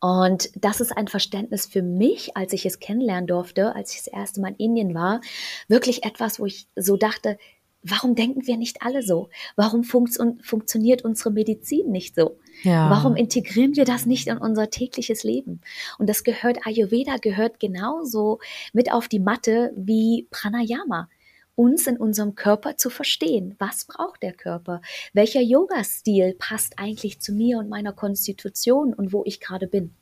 Und 0.00 0.50
das 0.56 0.80
ist 0.80 0.96
ein 0.96 1.06
Verständnis 1.06 1.66
für 1.66 1.82
mich, 1.82 2.34
als 2.34 2.54
ich 2.54 2.64
es 2.64 2.80
kennenlernen 2.80 3.26
durfte, 3.26 3.76
als 3.76 3.92
ich 3.92 3.98
das 3.98 4.06
erste 4.06 4.40
Mal 4.40 4.54
in 4.56 4.70
Indien 4.76 4.94
war, 4.94 5.20
wirklich 5.68 6.04
etwas, 6.04 6.40
wo 6.40 6.46
ich 6.46 6.66
so 6.76 6.96
dachte, 6.96 7.36
warum 7.82 8.14
denken 8.14 8.46
wir 8.46 8.56
nicht 8.56 8.82
alle 8.82 9.02
so? 9.02 9.28
Warum 9.56 9.84
funkt 9.84 10.18
funktioniert 10.42 11.04
unsere 11.04 11.30
Medizin 11.30 11.90
nicht 11.90 12.14
so? 12.14 12.38
Ja. 12.62 12.90
Warum 12.90 13.16
integrieren 13.16 13.76
wir 13.76 13.84
das 13.84 14.06
nicht 14.06 14.28
in 14.28 14.38
unser 14.38 14.70
tägliches 14.70 15.24
Leben? 15.24 15.60
Und 15.98 16.08
das 16.08 16.24
gehört, 16.24 16.66
Ayurveda 16.66 17.16
gehört 17.16 17.60
genauso 17.60 18.38
mit 18.72 18.92
auf 18.92 19.08
die 19.08 19.18
Matte 19.18 19.72
wie 19.76 20.28
Pranayama. 20.30 21.08
Uns 21.54 21.86
in 21.86 21.98
unserem 21.98 22.34
Körper 22.34 22.78
zu 22.78 22.88
verstehen. 22.88 23.56
Was 23.58 23.84
braucht 23.84 24.22
der 24.22 24.32
Körper? 24.32 24.80
Welcher 25.12 25.42
Yoga-Stil 25.42 26.34
passt 26.38 26.78
eigentlich 26.78 27.20
zu 27.20 27.32
mir 27.32 27.58
und 27.58 27.68
meiner 27.68 27.92
Konstitution 27.92 28.94
und 28.94 29.12
wo 29.12 29.22
ich 29.26 29.38
gerade 29.38 29.66
bin? 29.66 29.92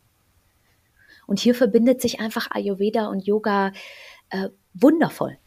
Und 1.26 1.40
hier 1.40 1.54
verbindet 1.54 2.00
sich 2.00 2.20
einfach 2.20 2.50
Ayurveda 2.50 3.08
und 3.08 3.26
Yoga 3.26 3.72
äh, 4.30 4.48
wundervoll. 4.74 5.38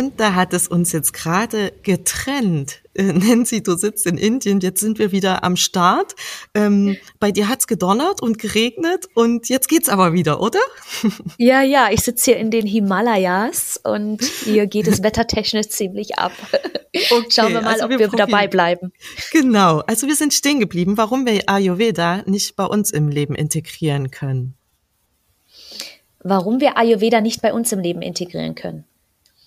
Und 0.00 0.18
da 0.18 0.34
hat 0.34 0.54
es 0.54 0.66
uns 0.66 0.92
jetzt 0.92 1.12
gerade 1.12 1.74
getrennt. 1.82 2.80
Äh, 2.94 3.12
Nancy, 3.12 3.62
du 3.62 3.76
sitzt 3.76 4.06
in 4.06 4.16
Indien, 4.16 4.60
jetzt 4.60 4.80
sind 4.80 4.98
wir 4.98 5.12
wieder 5.12 5.44
am 5.44 5.56
Start. 5.56 6.14
Ähm, 6.54 6.96
bei 7.18 7.32
dir 7.32 7.50
hat's 7.50 7.66
gedonnert 7.66 8.22
und 8.22 8.38
geregnet 8.38 9.08
und 9.12 9.50
jetzt 9.50 9.68
geht's 9.68 9.90
aber 9.90 10.14
wieder, 10.14 10.40
oder? 10.40 10.60
Ja, 11.36 11.60
ja, 11.60 11.90
ich 11.92 12.00
sitze 12.00 12.30
hier 12.30 12.40
in 12.40 12.50
den 12.50 12.66
Himalayas 12.66 13.78
und 13.84 14.24
hier 14.24 14.66
geht 14.66 14.86
es 14.86 15.02
wettertechnisch 15.02 15.68
ziemlich 15.68 16.18
ab. 16.18 16.32
Okay, 16.92 17.26
Schauen 17.30 17.52
wir 17.52 17.60
mal, 17.60 17.74
also 17.74 17.84
ob 17.84 17.90
wir, 17.90 17.98
wir 18.00 18.08
dabei 18.08 18.48
bleiben. 18.48 18.92
Genau, 19.30 19.78
also 19.86 20.08
wir 20.08 20.16
sind 20.16 20.34
stehen 20.34 20.58
geblieben, 20.58 20.96
warum 20.96 21.24
wir 21.24 21.48
Ayurveda 21.48 22.24
nicht 22.26 22.56
bei 22.56 22.64
uns 22.64 22.90
im 22.90 23.08
Leben 23.08 23.36
integrieren 23.36 24.10
können. 24.10 24.54
Warum 26.18 26.60
wir 26.60 26.76
Ayurveda 26.76 27.20
nicht 27.20 27.42
bei 27.42 27.52
uns 27.52 27.70
im 27.70 27.78
Leben 27.78 28.02
integrieren 28.02 28.56
können. 28.56 28.86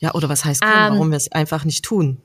Ja, 0.04 0.14
oder 0.16 0.28
was 0.28 0.44
heißt 0.44 0.62
können, 0.62 0.74
ähm, 0.76 0.94
warum 0.96 1.12
wir 1.12 1.18
es 1.18 1.32
einfach 1.32 1.64
nicht 1.64 1.86
tun? 1.86 2.22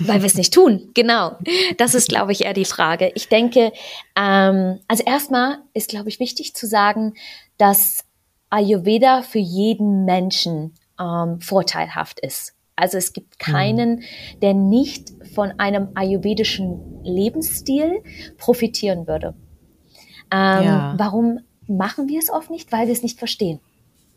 Weil 0.00 0.20
wir 0.20 0.26
es 0.26 0.34
nicht 0.34 0.52
tun, 0.52 0.90
genau. 0.94 1.38
Das 1.78 1.94
ist, 1.94 2.08
glaube 2.08 2.32
ich, 2.32 2.44
eher 2.44 2.54
die 2.54 2.64
Frage. 2.64 3.12
Ich 3.14 3.28
denke, 3.28 3.72
ähm, 4.16 4.80
also 4.88 5.04
erstmal 5.06 5.58
ist, 5.72 5.88
glaube 5.88 6.08
ich, 6.08 6.18
wichtig 6.18 6.54
zu 6.54 6.66
sagen, 6.66 7.14
dass 7.56 8.04
Ayurveda 8.50 9.22
für 9.22 9.38
jeden 9.38 10.04
Menschen 10.04 10.74
ähm, 11.00 11.40
vorteilhaft 11.40 12.18
ist. 12.18 12.54
Also 12.74 12.98
es 12.98 13.12
gibt 13.12 13.38
keinen, 13.38 14.02
der 14.42 14.54
nicht 14.54 15.12
von 15.32 15.52
einem 15.58 15.90
ayurvedischen 15.94 17.04
Lebensstil 17.04 18.02
profitieren 18.38 19.06
würde. 19.06 19.34
Ähm, 20.32 20.64
ja. 20.64 20.94
Warum 20.98 21.38
machen 21.68 22.08
wir 22.08 22.18
es 22.18 22.28
oft 22.28 22.50
nicht? 22.50 22.72
Weil 22.72 22.86
wir 22.86 22.92
es 22.92 23.04
nicht 23.04 23.20
verstehen 23.20 23.60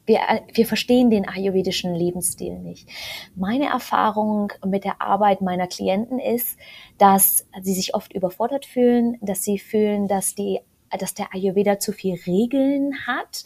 wir, 0.05 0.19
wir 0.53 0.65
verstehen 0.65 1.09
den 1.09 1.27
ayurvedischen 1.27 1.95
Lebensstil 1.95 2.59
nicht. 2.59 2.89
Meine 3.35 3.67
Erfahrung 3.67 4.51
mit 4.65 4.83
der 4.83 5.01
Arbeit 5.01 5.41
meiner 5.41 5.67
Klienten 5.67 6.19
ist, 6.19 6.57
dass 6.97 7.47
sie 7.61 7.73
sich 7.73 7.95
oft 7.95 8.13
überfordert 8.13 8.65
fühlen, 8.65 9.17
dass 9.21 9.43
sie 9.43 9.59
fühlen, 9.59 10.07
dass 10.07 10.35
die 10.35 10.59
dass 10.99 11.15
der 11.15 11.33
Ayurveda 11.33 11.79
zu 11.79 11.91
viel 11.91 12.19
Regeln 12.27 12.93
hat, 13.07 13.45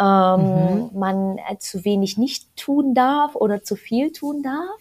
ähm, 0.00 0.90
mhm. 0.92 0.98
man 0.98 1.38
zu 1.60 1.84
wenig 1.84 2.18
nicht 2.18 2.56
tun 2.56 2.92
darf 2.92 3.36
oder 3.36 3.62
zu 3.62 3.76
viel 3.76 4.10
tun 4.10 4.42
darf. 4.42 4.80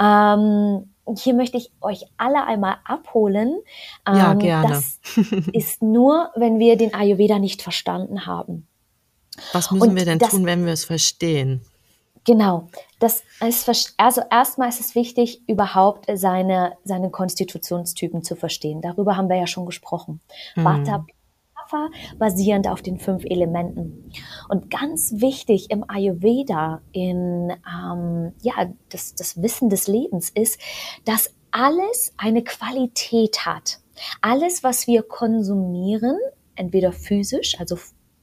Ähm, 0.00 0.88
hier 1.16 1.34
möchte 1.34 1.58
ich 1.58 1.70
euch 1.80 2.06
alle 2.16 2.44
einmal 2.44 2.76
abholen. 2.84 3.60
Ähm, 4.06 4.16
ja, 4.16 4.34
gerne. 4.34 4.68
Das 4.68 5.00
ist 5.52 5.82
nur, 5.82 6.30
wenn 6.36 6.58
wir 6.58 6.76
den 6.76 6.94
Ayurveda 6.94 7.38
nicht 7.38 7.60
verstanden 7.60 8.26
haben. 8.26 8.66
Was 9.52 9.70
müssen 9.70 9.90
und 9.90 9.96
wir 9.96 10.04
denn 10.04 10.18
das, 10.18 10.30
tun, 10.30 10.46
wenn 10.46 10.64
wir 10.66 10.72
es 10.72 10.84
verstehen? 10.84 11.62
Genau. 12.24 12.68
Das 12.98 13.22
ist, 13.46 13.94
also 13.96 14.22
erstmal 14.30 14.68
ist 14.68 14.80
es 14.80 14.94
wichtig, 14.94 15.42
überhaupt 15.48 16.06
seine, 16.14 16.74
seine 16.84 17.10
Konstitutionstypen 17.10 18.22
zu 18.22 18.36
verstehen. 18.36 18.80
Darüber 18.80 19.16
haben 19.16 19.28
wir 19.28 19.36
ja 19.36 19.46
schon 19.46 19.66
gesprochen. 19.66 20.20
Mhm. 20.54 20.64
Vata, 20.64 21.06
basierend 22.18 22.68
auf 22.68 22.82
den 22.82 22.98
fünf 22.98 23.24
Elementen. 23.24 24.12
Und 24.48 24.70
ganz 24.70 25.14
wichtig 25.16 25.70
im 25.70 25.88
Ayurveda, 25.88 26.82
in 26.92 27.50
ähm, 27.50 28.32
ja, 28.42 28.72
das, 28.90 29.14
das 29.14 29.42
Wissen 29.42 29.70
des 29.70 29.88
Lebens 29.88 30.30
ist, 30.30 30.60
dass 31.04 31.34
alles 31.50 32.12
eine 32.16 32.44
Qualität 32.44 33.46
hat. 33.46 33.78
Alles, 34.20 34.62
was 34.62 34.86
wir 34.86 35.02
konsumieren, 35.02 36.18
entweder 36.56 36.92
physisch, 36.92 37.58
also 37.58 37.76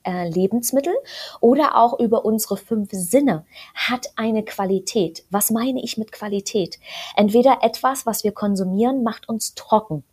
Lebensmittel 0.06 0.94
oder 1.40 1.78
auch 1.78 2.00
über 2.00 2.26
unsere 2.26 2.58
fünf 2.58 2.90
Sinne 2.92 3.46
hat 3.76 4.08
eine 4.16 4.44
Qualität. 4.44 5.24
Was 5.30 5.52
meine 5.52 5.82
ich 5.84 5.98
mit 5.98 6.12
Qualität? 6.12 6.80
Entweder 7.16 7.60
etwas, 7.62 8.06
was 8.06 8.24
wir 8.24 8.32
konsumieren, 8.32 9.04
macht 9.04 9.30
uns 9.30 9.56
trocken. 9.56 10.04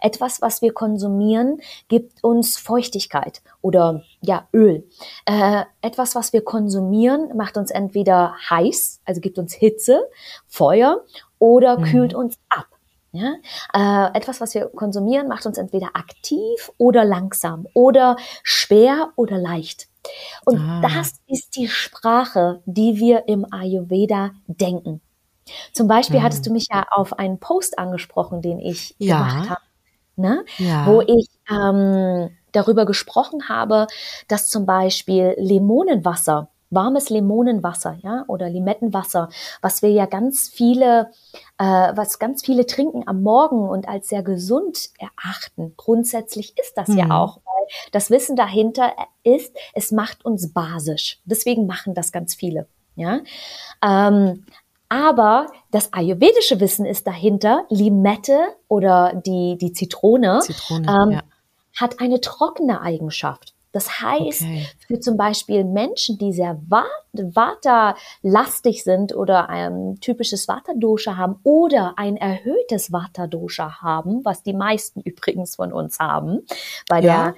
Etwas, 0.00 0.40
was 0.40 0.62
wir 0.62 0.72
konsumieren, 0.72 1.60
gibt 1.88 2.24
uns 2.24 2.56
Feuchtigkeit 2.56 3.42
oder 3.60 4.02
ja 4.22 4.48
Öl. 4.52 4.88
Äh, 5.26 5.64
etwas, 5.82 6.14
was 6.14 6.32
wir 6.32 6.42
konsumieren, 6.42 7.36
macht 7.36 7.56
uns 7.56 7.70
entweder 7.70 8.34
heiß, 8.48 9.00
also 9.04 9.20
gibt 9.20 9.38
uns 9.38 9.52
Hitze, 9.52 10.08
Feuer 10.46 11.04
oder 11.38 11.78
mhm. 11.78 11.84
kühlt 11.84 12.14
uns 12.14 12.38
ab. 12.48 12.66
Ja? 13.16 14.10
Äh, 14.12 14.16
etwas, 14.16 14.40
was 14.40 14.54
wir 14.54 14.66
konsumieren, 14.66 15.28
macht 15.28 15.46
uns 15.46 15.58
entweder 15.58 15.90
aktiv 15.94 16.70
oder 16.78 17.04
langsam 17.04 17.66
oder 17.74 18.16
schwer 18.42 19.12
oder 19.16 19.38
leicht. 19.38 19.88
Und 20.44 20.58
ah. 20.58 20.80
das 20.82 21.14
ist 21.26 21.56
die 21.56 21.68
Sprache, 21.68 22.62
die 22.66 22.96
wir 22.98 23.28
im 23.28 23.46
Ayurveda 23.52 24.30
denken. 24.46 25.00
Zum 25.72 25.88
Beispiel 25.88 26.18
hm. 26.18 26.24
hattest 26.24 26.46
du 26.46 26.52
mich 26.52 26.66
ja 26.72 26.84
auf 26.90 27.18
einen 27.18 27.38
Post 27.38 27.78
angesprochen, 27.78 28.42
den 28.42 28.58
ich 28.58 28.94
ja. 28.98 29.18
gemacht 29.18 29.50
habe, 29.50 29.60
ne? 30.16 30.44
Ja. 30.58 30.86
wo 30.86 31.02
ich 31.02 31.28
ähm, 31.50 32.30
darüber 32.52 32.86
gesprochen 32.86 33.48
habe, 33.48 33.86
dass 34.28 34.48
zum 34.48 34.66
Beispiel 34.66 35.34
Limonenwasser 35.38 36.48
warmes 36.70 37.10
Limonenwasser, 37.10 37.98
ja, 38.02 38.24
oder 38.28 38.48
Limettenwasser, 38.48 39.28
was 39.62 39.82
wir 39.82 39.90
ja 39.90 40.06
ganz 40.06 40.48
viele, 40.48 41.10
äh, 41.58 41.64
was 41.64 42.18
ganz 42.18 42.44
viele 42.44 42.66
trinken 42.66 43.06
am 43.06 43.22
Morgen 43.22 43.68
und 43.68 43.88
als 43.88 44.08
sehr 44.08 44.22
gesund 44.22 44.90
erachten. 44.98 45.74
Grundsätzlich 45.76 46.54
ist 46.58 46.76
das 46.76 46.88
mhm. 46.88 46.98
ja 46.98 47.10
auch, 47.18 47.38
weil 47.38 47.66
das 47.92 48.10
Wissen 48.10 48.36
dahinter 48.36 48.92
ist, 49.22 49.56
es 49.74 49.92
macht 49.92 50.24
uns 50.24 50.52
basisch. 50.52 51.20
Deswegen 51.24 51.66
machen 51.66 51.94
das 51.94 52.12
ganz 52.12 52.34
viele, 52.34 52.66
ja. 52.96 53.20
Ähm, 53.82 54.44
aber 54.88 55.48
das 55.72 55.92
ayurvedische 55.92 56.60
Wissen 56.60 56.86
ist 56.86 57.06
dahinter, 57.06 57.64
Limette 57.70 58.38
oder 58.68 59.14
die, 59.14 59.58
die 59.58 59.72
Zitrone, 59.72 60.40
Zitrone 60.42 60.86
ähm, 60.86 61.10
ja. 61.10 61.22
hat 61.76 62.00
eine 62.00 62.20
trockene 62.20 62.80
Eigenschaft. 62.80 63.55
Das 63.76 64.00
heißt, 64.00 64.40
okay. 64.40 64.66
für 64.86 65.00
zum 65.00 65.18
Beispiel 65.18 65.62
Menschen, 65.62 66.16
die 66.16 66.32
sehr 66.32 66.58
Vata-lastig 67.12 68.82
sind 68.82 69.14
oder 69.14 69.50
ein 69.50 69.98
typisches 70.00 70.48
Vata-Dosha 70.48 71.18
haben 71.18 71.36
oder 71.42 71.92
ein 71.98 72.16
erhöhtes 72.16 72.90
Vata-Dosha 72.90 73.82
haben, 73.82 74.24
was 74.24 74.42
die 74.42 74.54
meisten 74.54 75.00
übrigens 75.04 75.56
von 75.56 75.74
uns 75.74 75.98
haben, 75.98 76.46
bei 76.88 77.02
ja. 77.02 77.34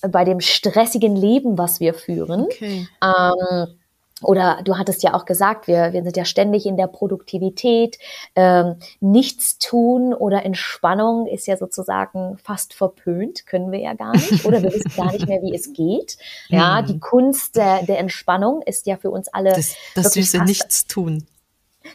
der, 0.00 0.08
bei 0.08 0.24
dem 0.24 0.40
stressigen 0.40 1.14
Leben, 1.14 1.58
was 1.58 1.78
wir 1.78 1.92
führen, 1.92 2.44
okay. 2.44 2.88
ähm, 3.02 3.78
oder 4.22 4.60
du 4.64 4.78
hattest 4.78 5.02
ja 5.02 5.12
auch 5.12 5.26
gesagt, 5.26 5.66
wir, 5.66 5.92
wir 5.92 6.02
sind 6.02 6.16
ja 6.16 6.24
ständig 6.24 6.64
in 6.64 6.78
der 6.78 6.86
Produktivität. 6.86 7.98
Ähm, 8.34 8.76
nichts 9.00 9.58
tun 9.58 10.14
oder 10.14 10.44
Entspannung 10.44 11.26
ist 11.26 11.46
ja 11.46 11.58
sozusagen 11.58 12.38
fast 12.42 12.72
verpönt, 12.72 13.46
können 13.46 13.70
wir 13.72 13.80
ja 13.80 13.92
gar 13.92 14.12
nicht. 14.12 14.44
Oder 14.46 14.62
wir 14.62 14.72
wissen 14.72 14.92
gar 14.96 15.12
nicht 15.12 15.28
mehr, 15.28 15.42
wie 15.42 15.54
es 15.54 15.72
geht. 15.72 16.16
Ja, 16.48 16.80
die 16.82 17.00
Kunst 17.00 17.56
der, 17.56 17.82
der 17.82 17.98
Entspannung 17.98 18.62
ist 18.62 18.86
ja 18.86 18.96
für 18.96 19.10
uns 19.10 19.28
alle. 19.28 19.50
Das, 19.50 19.74
das 19.94 20.12
süße 20.12 20.42
Nichtstun. 20.44 21.26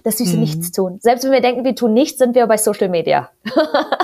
Das 0.04 0.18
süße 0.18 0.36
mhm. 0.36 0.42
Nichtstun. 0.42 1.00
Selbst 1.02 1.24
wenn 1.24 1.32
wir 1.32 1.42
denken, 1.42 1.64
wir 1.64 1.76
tun 1.76 1.94
nichts, 1.94 2.20
sind 2.20 2.36
wir 2.36 2.46
bei 2.48 2.58
Social 2.58 2.90
Media. 2.90 3.30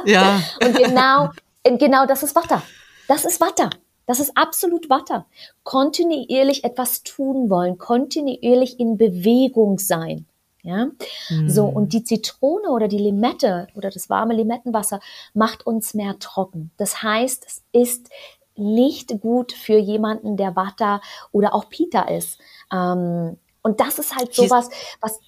Ja. 0.06 0.42
Und 0.64 0.76
genau, 0.76 1.30
genau 1.64 2.06
das 2.06 2.24
ist 2.24 2.36
Watter. 2.36 2.62
Das 3.08 3.26
ist 3.26 3.40
Watter. 3.42 3.70
Das 4.08 4.20
ist 4.20 4.36
absolut 4.36 4.90
Watter. 4.90 5.28
Kontinuierlich 5.64 6.64
etwas 6.64 7.04
tun 7.04 7.52
wollen, 7.52 7.78
kontinuierlich 7.78 8.80
in 8.80 8.98
Bewegung 8.98 9.78
sein. 9.78 10.26
Ja, 10.64 10.88
mm. 11.30 11.48
so 11.48 11.66
und 11.66 11.94
die 11.94 12.04
Zitrone 12.04 12.70
oder 12.70 12.88
die 12.90 12.98
Limette 12.98 13.68
oder 13.76 13.90
das 13.90 14.10
warme 14.10 14.34
Limettenwasser 14.34 15.00
macht 15.34 15.65
uns 15.65 15.93
mehr 15.93 16.20
trocken. 16.20 16.72
Das 16.78 17.04
heißt, 17.04 17.46
es 17.46 17.63
ist 17.72 18.10
nicht 18.58 19.22
gut 19.22 19.54
für 19.54 19.78
jemanden, 19.78 20.36
der 20.36 20.56
Watter 20.56 21.00
oder 21.32 21.54
auch 21.54 21.70
Pita 21.70 22.02
ist. 22.04 22.39
Ähm, 22.72 23.38
und 23.62 23.80
das 23.80 24.00
ist 24.00 24.15
halt 24.15 24.34
sowas, 24.34 24.70
was, 25.00 25.20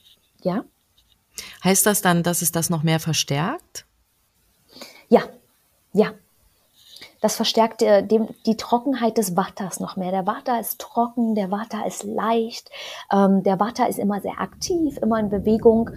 ja. 0.41 0.65
Heißt 1.63 1.85
das 1.85 2.01
dann, 2.01 2.23
dass 2.23 2.41
es 2.41 2.51
das 2.51 2.69
noch 2.69 2.83
mehr 2.83 2.99
verstärkt? 2.99 3.85
Ja, 5.09 5.23
ja, 5.93 6.13
das 7.21 7.35
verstärkt 7.35 7.81
äh, 7.81 8.05
dem, 8.05 8.27
die 8.45 8.57
Trockenheit 8.57 9.17
des 9.17 9.35
Watters 9.35 9.79
noch 9.79 9.97
mehr. 9.97 10.11
Der 10.11 10.25
Watter 10.25 10.59
ist 10.59 10.79
trocken, 10.79 11.35
der 11.35 11.51
Watter 11.51 11.85
ist 11.85 12.03
leicht, 12.03 12.69
ähm, 13.11 13.43
der 13.43 13.59
Watter 13.59 13.89
ist 13.89 13.99
immer 13.99 14.21
sehr 14.21 14.39
aktiv, 14.39 14.97
immer 15.01 15.19
in 15.19 15.29
Bewegung 15.29 15.89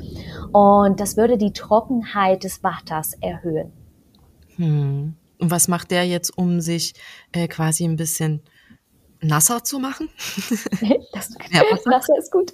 und 0.52 1.00
das 1.00 1.16
würde 1.16 1.38
die 1.38 1.52
Trockenheit 1.52 2.44
des 2.44 2.62
Watters 2.62 3.14
erhöhen. 3.20 3.72
Hm. 4.56 5.14
Und 5.38 5.50
was 5.50 5.68
macht 5.68 5.90
der 5.90 6.06
jetzt, 6.06 6.36
um 6.36 6.60
sich 6.60 6.94
äh, 7.32 7.48
quasi 7.48 7.84
ein 7.84 7.96
bisschen 7.96 8.42
nasser 9.20 9.64
zu 9.64 9.78
machen? 9.78 10.08
das, 11.12 11.30
nasser 11.86 12.16
ist 12.18 12.30
gut. 12.30 12.52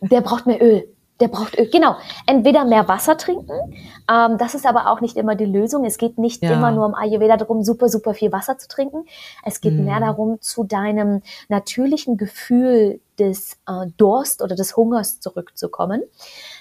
Der 0.00 0.20
braucht 0.20 0.46
mehr 0.46 0.62
Öl 0.62 0.88
der 1.20 1.28
braucht 1.28 1.58
Öl. 1.58 1.68
Genau. 1.70 1.96
Entweder 2.26 2.64
mehr 2.64 2.88
Wasser 2.88 3.16
trinken. 3.16 3.76
Ähm, 4.10 4.38
das 4.38 4.54
ist 4.54 4.66
aber 4.66 4.90
auch 4.90 5.00
nicht 5.00 5.16
immer 5.16 5.34
die 5.34 5.44
Lösung. 5.44 5.84
Es 5.84 5.98
geht 5.98 6.18
nicht 6.18 6.42
ja. 6.42 6.52
immer 6.52 6.70
nur 6.70 6.86
im 6.86 6.94
Ayurveda 6.94 7.36
darum, 7.36 7.62
super, 7.62 7.88
super 7.88 8.14
viel 8.14 8.32
Wasser 8.32 8.58
zu 8.58 8.68
trinken. 8.68 9.04
Es 9.44 9.60
geht 9.60 9.74
mhm. 9.74 9.84
mehr 9.84 10.00
darum, 10.00 10.40
zu 10.40 10.64
deinem 10.64 11.22
natürlichen 11.48 12.16
Gefühl 12.16 13.00
des 13.18 13.58
äh, 13.66 13.86
Durst 13.96 14.42
oder 14.42 14.56
des 14.56 14.76
Hungers 14.76 15.20
zurückzukommen. 15.20 16.02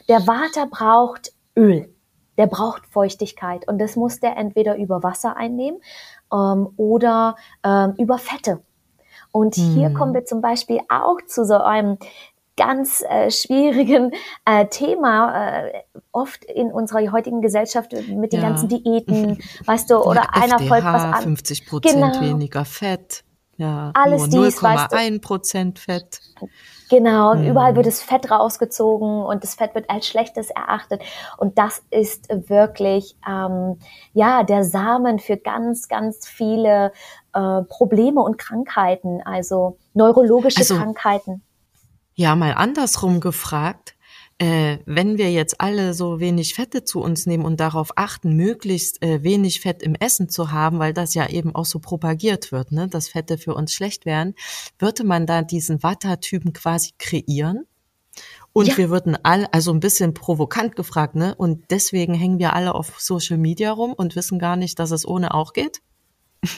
Der 0.07 0.27
Vata 0.27 0.65
braucht 0.69 1.31
Öl. 1.55 1.93
Der 2.37 2.47
braucht 2.47 2.85
Feuchtigkeit. 2.87 3.67
Und 3.67 3.79
das 3.79 3.95
muss 3.95 4.19
der 4.19 4.37
entweder 4.37 4.77
über 4.77 5.03
Wasser 5.03 5.37
einnehmen 5.37 5.79
ähm, 6.31 6.69
oder 6.77 7.35
ähm, 7.63 7.95
über 7.97 8.17
Fette. 8.17 8.61
Und 9.31 9.55
hier 9.55 9.89
mhm. 9.89 9.93
kommen 9.93 10.13
wir 10.13 10.25
zum 10.25 10.41
Beispiel 10.41 10.79
auch 10.89 11.17
zu 11.27 11.45
so 11.45 11.55
einem 11.55 11.97
ganz 12.59 13.03
äh, 13.07 13.31
schwierigen 13.31 14.11
äh, 14.45 14.67
Thema, 14.67 15.63
äh, 15.63 15.83
oft 16.11 16.43
in 16.43 16.71
unserer 16.71 17.11
heutigen 17.11 17.41
Gesellschaft 17.41 17.93
mit 18.09 18.33
den 18.33 18.41
ganzen 18.41 18.67
Diäten, 18.67 19.39
weißt 19.65 19.89
du, 19.89 19.97
oder 19.97 20.23
ja, 20.23 20.29
einer 20.43 20.59
folgt 20.59 20.85
was 20.85 21.03
an. 21.03 21.23
50 21.23 21.65
Prozent 21.65 21.95
genau. 21.95 22.21
weniger 22.21 22.65
Fett. 22.65 23.23
Ja, 23.55 23.91
Alles 23.93 24.27
nur 24.27 24.45
0,1 24.45 25.21
Prozent 25.21 25.79
Fett. 25.79 26.21
Genau, 26.89 27.31
und 27.31 27.39
hm. 27.39 27.51
überall 27.51 27.75
wird 27.75 27.85
das 27.85 28.01
Fett 28.01 28.31
rausgezogen 28.31 29.21
und 29.21 29.43
das 29.43 29.55
Fett 29.55 29.75
wird 29.75 29.89
als 29.89 30.07
schlechtes 30.07 30.49
erachtet. 30.49 31.01
Und 31.37 31.57
das 31.57 31.83
ist 31.91 32.29
wirklich 32.49 33.15
ähm, 33.27 33.77
ja 34.13 34.43
der 34.43 34.63
Samen 34.63 35.19
für 35.19 35.37
ganz, 35.37 35.87
ganz 35.87 36.27
viele 36.27 36.91
äh, 37.33 37.61
Probleme 37.63 38.21
und 38.21 38.37
Krankheiten, 38.37 39.21
also 39.23 39.77
neurologische 39.93 40.59
also, 40.59 40.77
Krankheiten. 40.77 41.43
Ja, 42.19 42.35
mal 42.35 42.51
andersrum 42.51 43.21
gefragt. 43.21 43.95
Äh, 44.39 44.79
wenn 44.85 45.17
wir 45.17 45.31
jetzt 45.31 45.61
alle 45.61 45.93
so 45.93 46.19
wenig 46.19 46.53
Fette 46.53 46.83
zu 46.83 46.99
uns 46.99 47.25
nehmen 47.25 47.45
und 47.45 47.61
darauf 47.61 47.91
achten, 47.95 48.35
möglichst 48.35 49.01
äh, 49.01 49.23
wenig 49.23 49.61
Fett 49.61 49.81
im 49.81 49.95
Essen 49.95 50.27
zu 50.27 50.51
haben, 50.51 50.79
weil 50.79 50.91
das 50.91 51.13
ja 51.13 51.29
eben 51.29 51.55
auch 51.55 51.63
so 51.63 51.79
propagiert 51.79 52.51
wird, 52.51 52.73
ne, 52.73 52.89
dass 52.89 53.07
Fette 53.07 53.37
für 53.37 53.53
uns 53.53 53.73
schlecht 53.73 54.05
wären, 54.05 54.35
würde 54.79 55.05
man 55.05 55.27
da 55.27 55.43
diesen 55.43 55.81
Vata-Typen 55.81 56.51
quasi 56.51 56.91
kreieren? 56.97 57.63
Und 58.51 58.67
ja. 58.67 58.77
wir 58.77 58.89
würden 58.89 59.17
alle, 59.23 59.53
also 59.53 59.71
ein 59.71 59.79
bisschen 59.79 60.13
provokant 60.13 60.75
gefragt, 60.75 61.15
ne? 61.15 61.35
Und 61.35 61.71
deswegen 61.71 62.13
hängen 62.13 62.37
wir 62.37 62.51
alle 62.53 62.75
auf 62.75 62.99
Social 62.99 63.37
Media 63.37 63.71
rum 63.71 63.93
und 63.93 64.17
wissen 64.17 64.39
gar 64.39 64.57
nicht, 64.57 64.77
dass 64.79 64.91
es 64.91 65.07
ohne 65.07 65.33
auch 65.33 65.53
geht? 65.53 65.79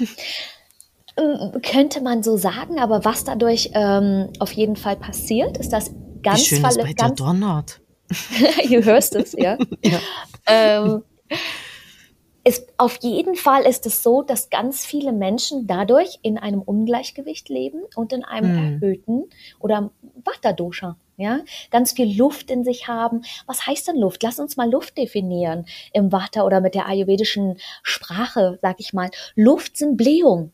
Ähm, 1.17 1.61
könnte 1.61 2.01
man 2.01 2.23
so 2.23 2.37
sagen, 2.37 2.79
aber 2.79 3.03
was 3.03 3.23
dadurch 3.23 3.71
ähm, 3.73 4.29
auf 4.39 4.51
jeden 4.53 4.75
Fall 4.75 4.95
passiert, 4.95 5.57
ist, 5.57 5.73
dass 5.73 5.91
ganz 6.23 6.39
Wie 6.41 6.45
schön 6.45 6.61
Falle, 6.61 6.81
es 6.81 6.87
bei 6.87 6.93
ganz, 6.93 7.15
dir 7.15 7.25
donnert. 7.25 7.81
du 8.69 8.83
hörst 8.83 9.15
es, 9.15 9.33
ja. 9.33 9.57
ja. 9.83 9.99
Ähm, 10.47 11.03
ist, 12.43 12.73
auf 12.77 12.97
jeden 13.01 13.35
Fall 13.35 13.63
ist 13.63 13.85
es 13.85 14.01
so, 14.01 14.23
dass 14.23 14.49
ganz 14.49 14.85
viele 14.85 15.11
Menschen 15.11 15.67
dadurch 15.67 16.17
in 16.23 16.39
einem 16.39 16.61
Ungleichgewicht 16.61 17.49
leben 17.49 17.81
und 17.95 18.13
in 18.13 18.23
einem 18.23 18.57
hm. 18.57 18.73
erhöhten 18.73 19.29
oder 19.59 19.91
Vata-Dosha. 20.23 20.97
ja, 21.17 21.41
ganz 21.69 21.91
viel 21.91 22.17
Luft 22.17 22.49
in 22.49 22.63
sich 22.63 22.87
haben. 22.87 23.21
Was 23.45 23.67
heißt 23.67 23.89
denn 23.89 23.97
Luft? 23.97 24.23
Lass 24.23 24.39
uns 24.39 24.57
mal 24.57 24.69
Luft 24.69 24.97
definieren 24.97 25.65
im 25.93 26.11
Vata 26.11 26.43
oder 26.43 26.61
mit 26.61 26.73
der 26.73 26.87
ayurvedischen 26.87 27.57
Sprache, 27.83 28.57
sag 28.61 28.79
ich 28.79 28.93
mal. 28.93 29.11
Luft 29.35 29.77
sind 29.77 29.95
Blähung. 29.95 30.51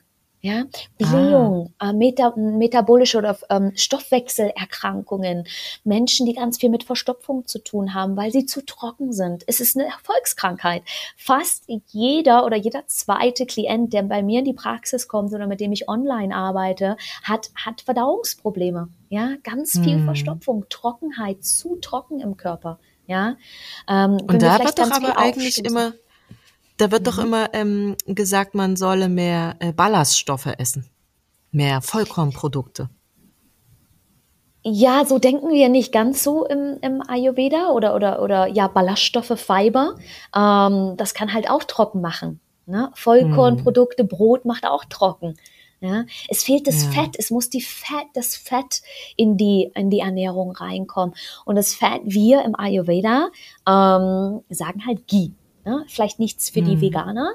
Ja, 0.47 0.63
Blähung, 0.97 1.73
ah. 1.77 1.89
äh, 1.89 1.93
Meta 1.93 2.33
metabolische 2.37 3.17
oder 3.17 3.37
ähm, 3.49 3.73
Stoffwechselerkrankungen, 3.75 5.45
Menschen, 5.83 6.25
die 6.25 6.35
ganz 6.35 6.57
viel 6.57 6.69
mit 6.69 6.85
Verstopfung 6.85 7.45
zu 7.47 7.59
tun 7.59 7.93
haben, 7.93 8.15
weil 8.15 8.31
sie 8.31 8.45
zu 8.45 8.65
trocken 8.65 9.11
sind. 9.11 9.43
Es 9.47 9.59
ist 9.59 9.75
eine 9.75 9.87
Erfolgskrankheit. 9.87 10.83
Fast 11.17 11.65
jeder 11.87 12.45
oder 12.45 12.55
jeder 12.55 12.87
zweite 12.87 13.45
Klient, 13.45 13.91
der 13.91 14.03
bei 14.03 14.23
mir 14.23 14.39
in 14.39 14.45
die 14.45 14.53
Praxis 14.53 15.09
kommt 15.09 15.33
oder 15.33 15.47
mit 15.47 15.59
dem 15.59 15.73
ich 15.73 15.89
online 15.89 16.33
arbeite, 16.33 16.95
hat, 17.23 17.51
hat 17.53 17.81
Verdauungsprobleme. 17.81 18.87
Ja, 19.09 19.33
ganz 19.43 19.73
viel 19.73 19.95
hm. 19.95 20.05
Verstopfung, 20.05 20.65
Trockenheit, 20.69 21.43
zu 21.43 21.75
trocken 21.81 22.21
im 22.21 22.37
Körper. 22.37 22.79
Ja, 23.05 23.35
ähm, 23.89 24.13
und 24.13 24.41
da 24.41 24.59
wird 24.59 24.79
doch 24.79 24.91
aber 24.91 25.17
eigentlich 25.17 25.63
immer 25.63 25.93
da 26.77 26.91
wird 26.91 27.01
mhm. 27.01 27.05
doch 27.05 27.17
immer 27.19 27.53
ähm, 27.53 27.95
gesagt, 28.05 28.55
man 28.55 28.75
solle 28.75 29.09
mehr 29.09 29.55
äh, 29.59 29.73
Ballaststoffe 29.73 30.53
essen, 30.57 30.89
mehr 31.51 31.81
Vollkornprodukte. 31.81 32.89
Ja, 34.63 35.05
so 35.05 35.17
denken 35.17 35.49
wir 35.51 35.69
nicht 35.69 35.93
ganz 35.93 36.23
so 36.23 36.45
im, 36.45 36.77
im 36.81 37.01
Ayurveda 37.07 37.69
oder, 37.69 37.95
oder, 37.95 38.21
oder 38.21 38.47
ja, 38.47 38.67
Ballaststoffe, 38.67 39.39
Fiber. 39.39 39.95
Ähm, 40.35 40.95
das 40.97 41.13
kann 41.13 41.33
halt 41.33 41.49
auch 41.49 41.63
trocken 41.63 42.01
machen. 42.01 42.41
Ne? 42.65 42.91
Vollkornprodukte, 42.93 44.03
mhm. 44.03 44.07
Brot 44.09 44.45
macht 44.45 44.65
auch 44.65 44.83
trocken. 44.85 45.37
Ja, 45.79 46.05
es 46.27 46.43
fehlt 46.43 46.65
das 46.65 46.85
ja. 46.85 46.89
Fett, 46.89 47.15
es 47.19 47.29
muss 47.29 47.49
die 47.51 47.61
Fett, 47.61 48.07
das 48.13 48.35
Fett 48.35 48.81
in 49.15 49.37
die, 49.37 49.71
in 49.75 49.91
die 49.91 49.99
Ernährung 49.99 50.51
reinkommen. 50.51 51.15
Und 51.45 51.55
das 51.55 51.75
Fett, 51.75 52.01
wir 52.03 52.43
im 52.43 52.55
Ayurveda 52.55 53.29
ähm, 53.67 54.41
sagen 54.49 54.85
halt 54.87 55.07
Ghee. 55.07 55.31
Ne? 55.67 55.83
Vielleicht 55.89 56.17
nichts 56.17 56.49
für 56.49 56.61
die 56.61 56.77
mhm. 56.77 56.81
Veganer, 56.81 57.31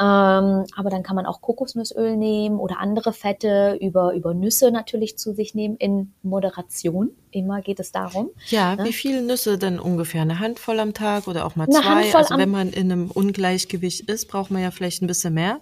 ähm, 0.00 0.66
aber 0.76 0.90
dann 0.90 1.04
kann 1.04 1.14
man 1.14 1.26
auch 1.26 1.40
Kokosnussöl 1.40 2.16
nehmen 2.16 2.58
oder 2.58 2.80
andere 2.80 3.12
Fette 3.12 3.78
über, 3.80 4.14
über 4.14 4.34
Nüsse 4.34 4.72
natürlich 4.72 5.16
zu 5.16 5.32
sich 5.32 5.54
nehmen 5.54 5.76
in 5.76 6.12
Moderation. 6.24 7.10
Immer 7.30 7.62
geht 7.62 7.78
es 7.78 7.92
darum. 7.92 8.30
Ja, 8.48 8.74
ne? 8.74 8.84
wie 8.84 8.92
viele 8.92 9.22
Nüsse 9.22 9.58
denn 9.58 9.78
ungefähr? 9.78 10.22
Eine 10.22 10.40
Handvoll 10.40 10.80
am 10.80 10.92
Tag 10.92 11.28
oder 11.28 11.46
auch 11.46 11.54
mal 11.54 11.64
Eine 11.64 11.74
zwei? 11.74 11.82
Handvoll 11.82 12.20
also 12.20 12.36
wenn 12.36 12.50
man 12.50 12.70
in 12.70 12.90
einem 12.90 13.10
Ungleichgewicht 13.12 14.08
ist, 14.10 14.26
braucht 14.26 14.50
man 14.50 14.60
ja 14.62 14.72
vielleicht 14.72 15.02
ein 15.02 15.06
bisschen 15.06 15.34
mehr. 15.34 15.60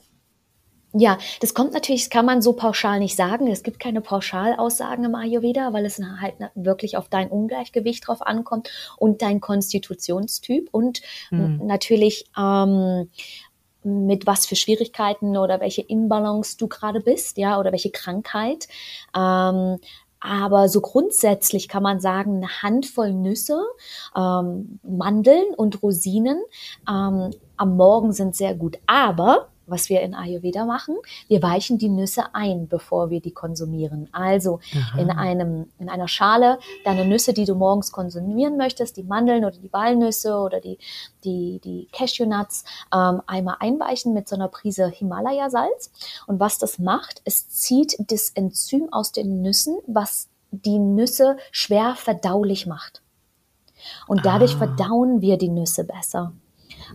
Ja, 0.99 1.19
das 1.41 1.53
kommt 1.53 1.75
natürlich, 1.75 2.05
das 2.05 2.11
kann 2.11 2.25
man 2.25 2.41
so 2.41 2.55
pauschal 2.55 3.01
nicht 3.01 3.17
sagen. 3.17 3.49
Es 3.49 3.63
gibt 3.63 3.79
keine 3.79 4.01
Pauschalaussagen 4.01 5.05
im 5.05 5.15
Ayurveda, 5.15 5.73
weil 5.75 5.85
es 5.85 6.01
halt 6.21 6.35
wirklich 6.55 6.97
auf 6.97 7.09
dein 7.09 7.29
Ungleichgewicht 7.29 8.07
drauf 8.07 8.23
ankommt 8.23 8.71
und 8.97 9.21
dein 9.21 9.41
Konstitutionstyp 9.41 10.69
und 10.73 11.03
mhm. 11.31 11.61
natürlich 11.65 12.25
ähm, 12.39 13.11
mit 13.83 14.27
was 14.27 14.47
für 14.47 14.57
Schwierigkeiten 14.57 15.37
oder 15.37 15.61
welche 15.61 15.83
Imbalance 15.83 16.57
du 16.57 16.67
gerade 16.67 17.01
bist, 17.01 17.37
ja, 17.37 17.61
oder 17.61 17.73
welche 17.73 17.91
Krankheit. 17.91 18.67
Ähm, 19.15 19.79
aber 20.19 20.69
so 20.71 20.81
grundsätzlich 20.81 21.69
kann 21.69 21.83
man 21.83 22.01
sagen, 22.01 22.37
eine 22.37 22.63
Handvoll 22.63 23.13
Nüsse, 23.13 23.63
ähm, 24.17 24.81
Mandeln 24.83 25.55
und 25.57 25.83
Rosinen 25.83 26.43
ähm, 26.89 27.31
am 27.57 27.77
Morgen 27.77 28.13
sind 28.13 28.35
sehr 28.35 28.55
gut. 28.55 28.79
Aber 28.87 29.49
was 29.67 29.89
wir 29.89 30.01
in 30.01 30.15
Ayurveda 30.15 30.65
machen. 30.65 30.97
Wir 31.29 31.43
weichen 31.43 31.79
die 31.79 31.89
Nüsse 31.89 32.35
ein, 32.35 32.69
bevor 32.69 33.11
wir 33.11 33.21
die 33.21 33.33
konsumieren. 33.33 34.09
Also 34.13 34.61
in 34.97 35.11
einem, 35.11 35.69
in 35.79 35.89
einer 35.89 36.09
Schale 36.09 36.59
deine 36.85 37.05
Nüsse, 37.05 37.33
die 37.33 37.45
du 37.45 37.55
morgens 37.55 37.93
konsumieren 37.93 38.57
möchtest, 38.57 38.97
die 38.97 39.03
Mandeln 39.03 39.45
oder 39.45 39.57
die 39.57 39.73
Walnüsse 39.73 40.37
oder 40.37 40.61
die, 40.61 40.79
die, 41.25 41.61
die 41.63 41.89
Cashewnuts, 41.93 42.65
ähm, 42.95 43.23
einmal 43.27 43.57
einweichen 43.61 44.15
mit 44.15 44.29
so 44.29 44.37
einer 44.37 44.49
Prise 44.49 44.89
Himalaya-Salz. 44.89 45.91
Und 46.27 46.41
was 46.41 46.59
das 46.59 46.79
macht, 46.79 47.23
es 47.25 47.49
zieht 47.49 47.97
das 48.11 48.31
Enzym 48.31 48.93
aus 48.93 49.13
den 49.13 49.43
Nüssen, 49.43 49.79
was 49.87 50.29
die 50.51 50.79
Nüsse 50.79 51.37
schwer 51.51 51.95
verdaulich 51.97 52.67
macht. 52.67 53.03
Und 54.07 54.25
dadurch 54.25 54.55
ah. 54.55 54.59
verdauen 54.59 55.21
wir 55.21 55.37
die 55.37 55.49
Nüsse 55.49 55.85
besser. 55.85 56.33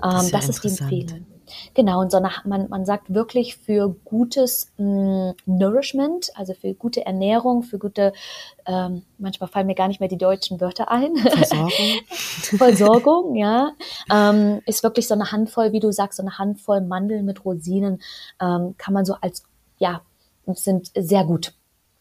Das, 0.01 0.23
ist, 0.23 0.27
ähm, 0.27 0.31
das 0.31 0.49
ist 0.49 0.63
die 0.63 0.67
Empfehlung. 0.69 1.25
Genau, 1.74 2.02
und 2.02 2.12
so 2.12 2.20
nach, 2.20 2.46
man, 2.46 2.70
man 2.70 2.86
sagt 2.86 3.14
wirklich 3.14 3.58
für 3.58 3.96
gutes 4.06 4.72
mh, 4.78 5.32
mm, 5.32 5.36
Nourishment, 5.46 6.30
also 6.36 6.54
für 6.54 6.74
gute 6.74 7.06
Ernährung, 7.06 7.64
für 7.64 7.80
gute, 7.80 8.14
ähm, 8.66 9.04
manchmal 9.18 9.50
fallen 9.50 9.68
mir 9.68 9.76
gar 9.76 9.88
nicht 9.88 10.00
mehr 10.00 10.10
die 10.10 10.18
deutschen 10.18 10.60
Wörter 10.62 10.92
ein. 10.92 11.16
Versorgung. 11.18 12.00
Versorgung, 12.08 13.36
ja. 13.36 13.72
Ähm, 14.12 14.62
ist 14.66 14.84
wirklich 14.84 15.08
so 15.08 15.14
eine 15.14 15.32
Handvoll, 15.32 15.72
wie 15.72 15.80
du 15.80 15.92
sagst, 15.92 16.18
so 16.18 16.24
eine 16.24 16.38
Handvoll 16.38 16.82
Mandeln 16.82 17.26
mit 17.26 17.46
Rosinen, 17.46 18.02
ähm, 18.42 18.76
kann 18.78 18.94
man 18.94 19.06
so 19.06 19.16
als, 19.22 19.44
ja, 19.78 20.02
sind 20.54 20.92
sehr 20.96 21.24
gut 21.24 21.54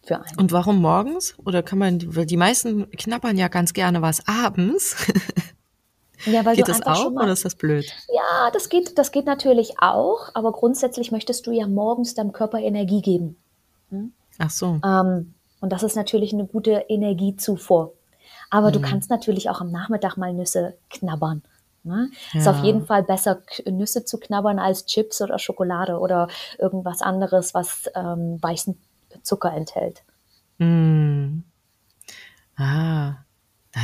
für 0.02 0.16
einen. 0.16 0.38
Und 0.38 0.52
warum 0.52 0.80
morgens? 0.80 1.34
Oder 1.44 1.62
kann 1.62 1.78
man, 1.78 2.14
weil 2.14 2.26
die 2.26 2.36
meisten 2.36 2.90
knabbern 2.90 3.36
ja 3.36 3.48
ganz 3.48 3.72
gerne 3.72 4.02
was 4.02 4.26
abends. 4.26 4.96
Ja, 6.26 6.44
weil 6.44 6.56
geht 6.56 6.68
das 6.68 6.82
auch 6.82 7.10
mal, 7.10 7.24
oder 7.24 7.32
ist 7.32 7.44
das 7.44 7.54
blöd? 7.54 7.86
Ja, 8.12 8.50
das 8.52 8.68
geht, 8.68 8.98
das 8.98 9.12
geht 9.12 9.26
natürlich 9.26 9.74
auch, 9.80 10.30
aber 10.34 10.52
grundsätzlich 10.52 11.12
möchtest 11.12 11.46
du 11.46 11.52
ja 11.52 11.66
morgens 11.66 12.14
deinem 12.14 12.32
Körper 12.32 12.58
Energie 12.58 13.02
geben. 13.02 13.36
Hm? 13.90 14.12
Ach 14.38 14.50
so. 14.50 14.80
Ähm, 14.84 15.34
und 15.60 15.72
das 15.72 15.82
ist 15.82 15.96
natürlich 15.96 16.32
eine 16.32 16.46
gute 16.46 16.84
Energiezufuhr. 16.88 17.92
Aber 18.50 18.68
hm. 18.68 18.74
du 18.74 18.80
kannst 18.80 19.10
natürlich 19.10 19.50
auch 19.50 19.60
am 19.60 19.70
Nachmittag 19.70 20.16
mal 20.16 20.32
Nüsse 20.32 20.76
knabbern. 20.90 21.42
Ne? 21.82 22.10
Ja. 22.32 22.40
Ist 22.40 22.48
auf 22.48 22.62
jeden 22.62 22.84
Fall 22.84 23.02
besser, 23.02 23.40
Nüsse 23.66 24.04
zu 24.04 24.18
knabbern 24.18 24.58
als 24.58 24.84
Chips 24.84 25.22
oder 25.22 25.38
Schokolade 25.38 25.98
oder 25.98 26.28
irgendwas 26.58 27.00
anderes, 27.00 27.54
was 27.54 27.90
ähm, 27.94 28.38
weißen 28.42 28.78
Zucker 29.22 29.52
enthält. 29.52 30.02
Hm. 30.58 31.44
Ah, 32.56 33.14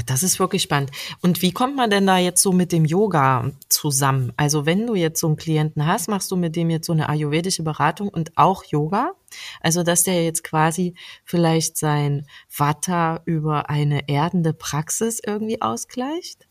das 0.06 0.22
ist 0.22 0.40
wirklich 0.40 0.62
spannend. 0.62 0.90
Und 1.22 1.42
wie 1.42 1.52
kommt 1.52 1.76
man 1.76 1.90
denn 1.90 2.06
da 2.06 2.18
jetzt 2.18 2.42
so 2.42 2.52
mit 2.52 2.72
dem 2.72 2.84
Yoga 2.84 3.52
zusammen? 3.68 4.32
Also 4.36 4.66
wenn 4.66 4.86
du 4.86 4.94
jetzt 4.96 5.20
so 5.20 5.28
einen 5.28 5.36
Klienten 5.36 5.86
hast, 5.86 6.08
machst 6.08 6.30
du 6.30 6.36
mit 6.36 6.56
dem 6.56 6.70
jetzt 6.70 6.86
so 6.86 6.92
eine 6.92 7.08
ayurvedische 7.08 7.62
Beratung 7.62 8.08
und 8.08 8.36
auch 8.36 8.64
Yoga? 8.64 9.12
Also 9.60 9.84
dass 9.84 10.02
der 10.02 10.24
jetzt 10.24 10.42
quasi 10.42 10.94
vielleicht 11.24 11.76
sein 11.76 12.26
Vata 12.48 13.22
über 13.26 13.70
eine 13.70 14.08
erdende 14.08 14.52
Praxis 14.52 15.20
irgendwie 15.24 15.62
ausgleicht? 15.62 16.48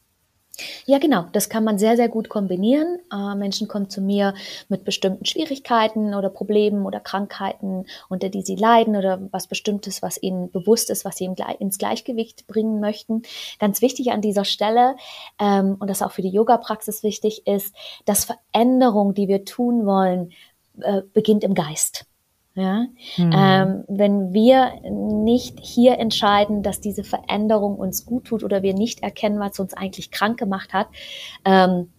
Ja, 0.86 1.00
genau. 1.00 1.26
Das 1.34 1.50
kann 1.50 1.64
man 1.64 1.78
sehr, 1.78 1.96
sehr 1.96 2.10
gut 2.10 2.30
kombinieren. 2.30 3.00
Äh, 3.12 3.36
Menschen 3.36 3.68
kommen 3.68 3.90
zu 3.90 4.02
mir 4.02 4.34
mit 4.70 4.84
bestimmten 4.84 5.26
Schwierigkeiten 5.26 6.14
oder 6.14 6.30
Problemen 6.30 6.86
oder 6.86 7.00
Krankheiten, 7.00 7.86
unter 8.10 8.30
die 8.30 8.42
sie 8.42 8.56
leiden 8.56 8.96
oder 8.96 9.20
was 9.32 9.48
Bestimmtes, 9.48 10.02
was 10.02 10.22
ihnen 10.22 10.52
bewusst 10.52 10.90
ist, 10.90 11.06
was 11.06 11.18
sie 11.18 11.30
ins 11.60 11.78
Gleichgewicht 11.78 12.48
bringen 12.48 12.80
möchten. 12.80 13.24
Ganz 13.60 13.82
wichtig 13.82 14.12
an 14.12 14.22
dieser 14.22 14.46
Stelle, 14.46 14.96
ähm, 15.40 15.76
und 15.80 15.90
das 15.90 16.02
auch 16.02 16.12
für 16.12 16.22
die 16.22 16.30
Yoga-Praxis 16.30 17.04
wichtig 17.04 17.46
ist, 17.48 17.76
dass 18.06 18.26
Veränderung, 18.26 19.14
die 19.14 19.28
wir 19.28 19.46
tun 19.46 19.86
wollen, 19.86 20.32
äh, 20.82 21.02
beginnt 21.14 21.44
im 21.44 21.54
Geist. 21.54 22.06
Ja? 22.56 22.88
Mhm. 23.18 23.32
Ähm, 23.34 23.84
wenn 23.88 24.34
wir 24.34 24.72
nicht 24.90 25.60
hier 25.60 26.00
entscheiden, 26.00 26.64
dass 26.64 26.80
diese 26.80 27.04
Veränderung 27.04 27.76
uns 27.76 28.06
gut 28.06 28.26
tut 28.26 28.44
oder 28.44 28.64
wir 28.64 28.74
nicht 28.74 29.04
erkennen, 29.04 29.40
was 29.40 29.60
uns 29.60 29.74
eigentlich 29.74 30.10
krank 30.10 30.40
gemacht 30.40 30.74
hat, 30.74 30.88
ähm, 31.44 31.90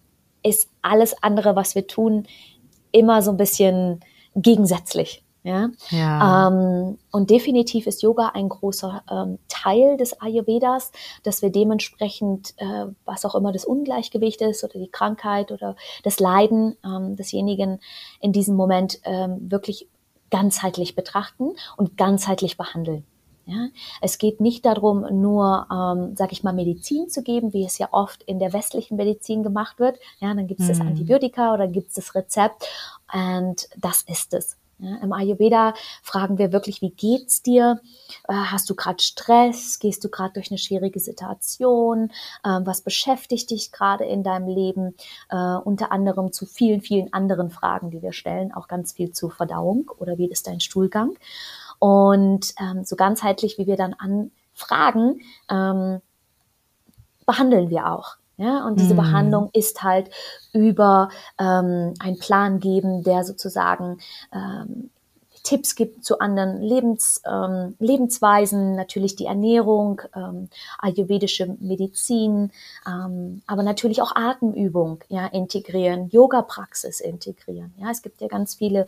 ist 0.43 0.69
alles 0.81 1.21
andere, 1.21 1.55
was 1.55 1.75
wir 1.75 1.87
tun, 1.87 2.27
immer 2.91 3.21
so 3.21 3.31
ein 3.31 3.37
bisschen 3.37 3.99
gegensätzlich. 4.35 5.23
Ja? 5.43 5.69
ja. 5.91 6.47
Ähm, 6.49 6.97
und 7.11 7.29
definitiv 7.29 7.87
ist 7.87 8.01
Yoga 8.01 8.31
ein 8.33 8.49
großer 8.49 9.03
ähm, 9.09 9.39
Teil 9.47 9.95
des 9.95 10.19
Ayurvedas, 10.19 10.91
dass 11.23 11.41
wir 11.41 11.51
dementsprechend, 11.51 12.53
äh, 12.57 12.87
was 13.05 13.23
auch 13.23 13.35
immer 13.35 13.51
das 13.51 13.63
Ungleichgewicht 13.63 14.41
ist 14.41 14.63
oder 14.63 14.79
die 14.79 14.91
Krankheit 14.91 15.51
oder 15.51 15.75
das 16.03 16.19
Leiden 16.19 16.75
ähm, 16.83 17.15
desjenigen 17.15 17.79
in 18.19 18.33
diesem 18.33 18.55
Moment 18.55 18.99
ähm, 19.05 19.51
wirklich 19.51 19.87
ganzheitlich 20.29 20.95
betrachten 20.95 21.55
und 21.77 21.97
ganzheitlich 21.97 22.57
behandeln. 22.57 23.05
Ja, 23.45 23.69
es 24.01 24.17
geht 24.17 24.41
nicht 24.41 24.65
darum, 24.65 25.05
nur, 25.21 25.67
ähm, 25.71 26.17
sag 26.17 26.33
ich 26.33 26.43
mal, 26.43 26.51
Medizin 26.51 27.07
zu 27.07 27.23
geben, 27.23 27.53
wie 27.53 27.63
es 27.63 27.77
ja 27.77 27.87
oft 27.91 28.21
in 28.23 28.39
der 28.39 28.51
westlichen 28.51 28.97
Medizin 28.97 29.41
gemacht 29.41 29.79
wird. 29.79 29.97
Ja, 30.19 30.33
dann 30.33 30.47
gibt 30.47 30.59
es 30.59 30.65
mhm. 30.65 30.71
das 30.71 30.81
Antibiotika 30.81 31.53
oder 31.53 31.67
gibt 31.69 31.87
es 31.87 31.93
das 31.95 32.13
Rezept 32.13 32.67
und 33.13 33.69
das 33.77 34.01
ist 34.01 34.33
es. 34.33 34.57
Ja, 34.79 34.97
Im 34.97 35.11
Ayurveda 35.11 35.73
fragen 36.03 36.37
wir 36.37 36.51
wirklich, 36.51 36.81
wie 36.83 36.91
geht's 36.91 37.41
dir? 37.41 37.81
Äh, 38.27 38.33
hast 38.33 38.69
du 38.69 38.75
gerade 38.75 39.01
Stress? 39.01 39.79
Gehst 39.79 40.03
du 40.03 40.09
gerade 40.09 40.33
durch 40.33 40.51
eine 40.51 40.59
schwierige 40.59 40.99
Situation? 40.99 42.11
Äh, 42.43 42.59
was 42.63 42.81
beschäftigt 42.81 43.49
dich 43.49 43.71
gerade 43.71 44.05
in 44.05 44.21
deinem 44.21 44.47
Leben? 44.47 44.95
Äh, 45.29 45.55
unter 45.55 45.91
anderem 45.91 46.31
zu 46.31 46.45
vielen, 46.45 46.81
vielen 46.81 47.11
anderen 47.11 47.49
Fragen, 47.49 47.89
die 47.89 48.03
wir 48.03 48.13
stellen, 48.13 48.53
auch 48.53 48.67
ganz 48.67 48.93
viel 48.93 49.11
zur 49.11 49.31
Verdauung 49.31 49.89
oder 49.97 50.19
wie 50.19 50.29
ist 50.29 50.45
dein 50.45 50.59
Stuhlgang? 50.59 51.17
Und 51.79 52.53
ähm, 52.59 52.83
so 52.83 52.95
ganzheitlich, 52.95 53.57
wie 53.57 53.65
wir 53.65 53.77
dann 53.77 53.95
an 53.95 54.31
Fragen 54.53 55.21
ähm, 55.49 56.01
behandeln 57.25 57.71
wir 57.71 57.91
auch. 57.91 58.17
Ja, 58.37 58.67
und 58.67 58.79
diese 58.79 58.93
mm. 58.93 58.97
Behandlung 58.97 59.49
ist 59.53 59.81
halt 59.81 60.11
über 60.53 61.09
ähm, 61.39 61.95
einen 61.99 62.19
Plan 62.19 62.59
geben, 62.59 63.03
der 63.03 63.23
sozusagen 63.23 63.97
ähm, 64.31 64.91
Tipps 65.47 65.75
gibt 65.75 66.03
zu 66.03 66.19
anderen 66.19 66.61
Lebens, 66.61 67.21
ähm, 67.25 67.77
Lebensweisen, 67.79 68.75
natürlich 68.75 69.15
die 69.15 69.27
Ernährung, 69.27 70.01
ähm, 70.13 70.49
ayurvedische 70.77 71.55
Medizin, 71.61 72.51
ähm, 72.85 73.41
aber 73.47 73.63
natürlich 73.63 74.01
auch 74.01 74.13
Atemübung 74.13 74.99
ja, 75.07 75.25
integrieren, 75.27 76.09
Yoga-Praxis 76.09 76.99
integrieren. 76.99 77.73
Ja, 77.77 77.91
es 77.91 78.01
gibt 78.01 78.19
ja 78.19 78.27
ganz 78.27 78.55
viele 78.55 78.87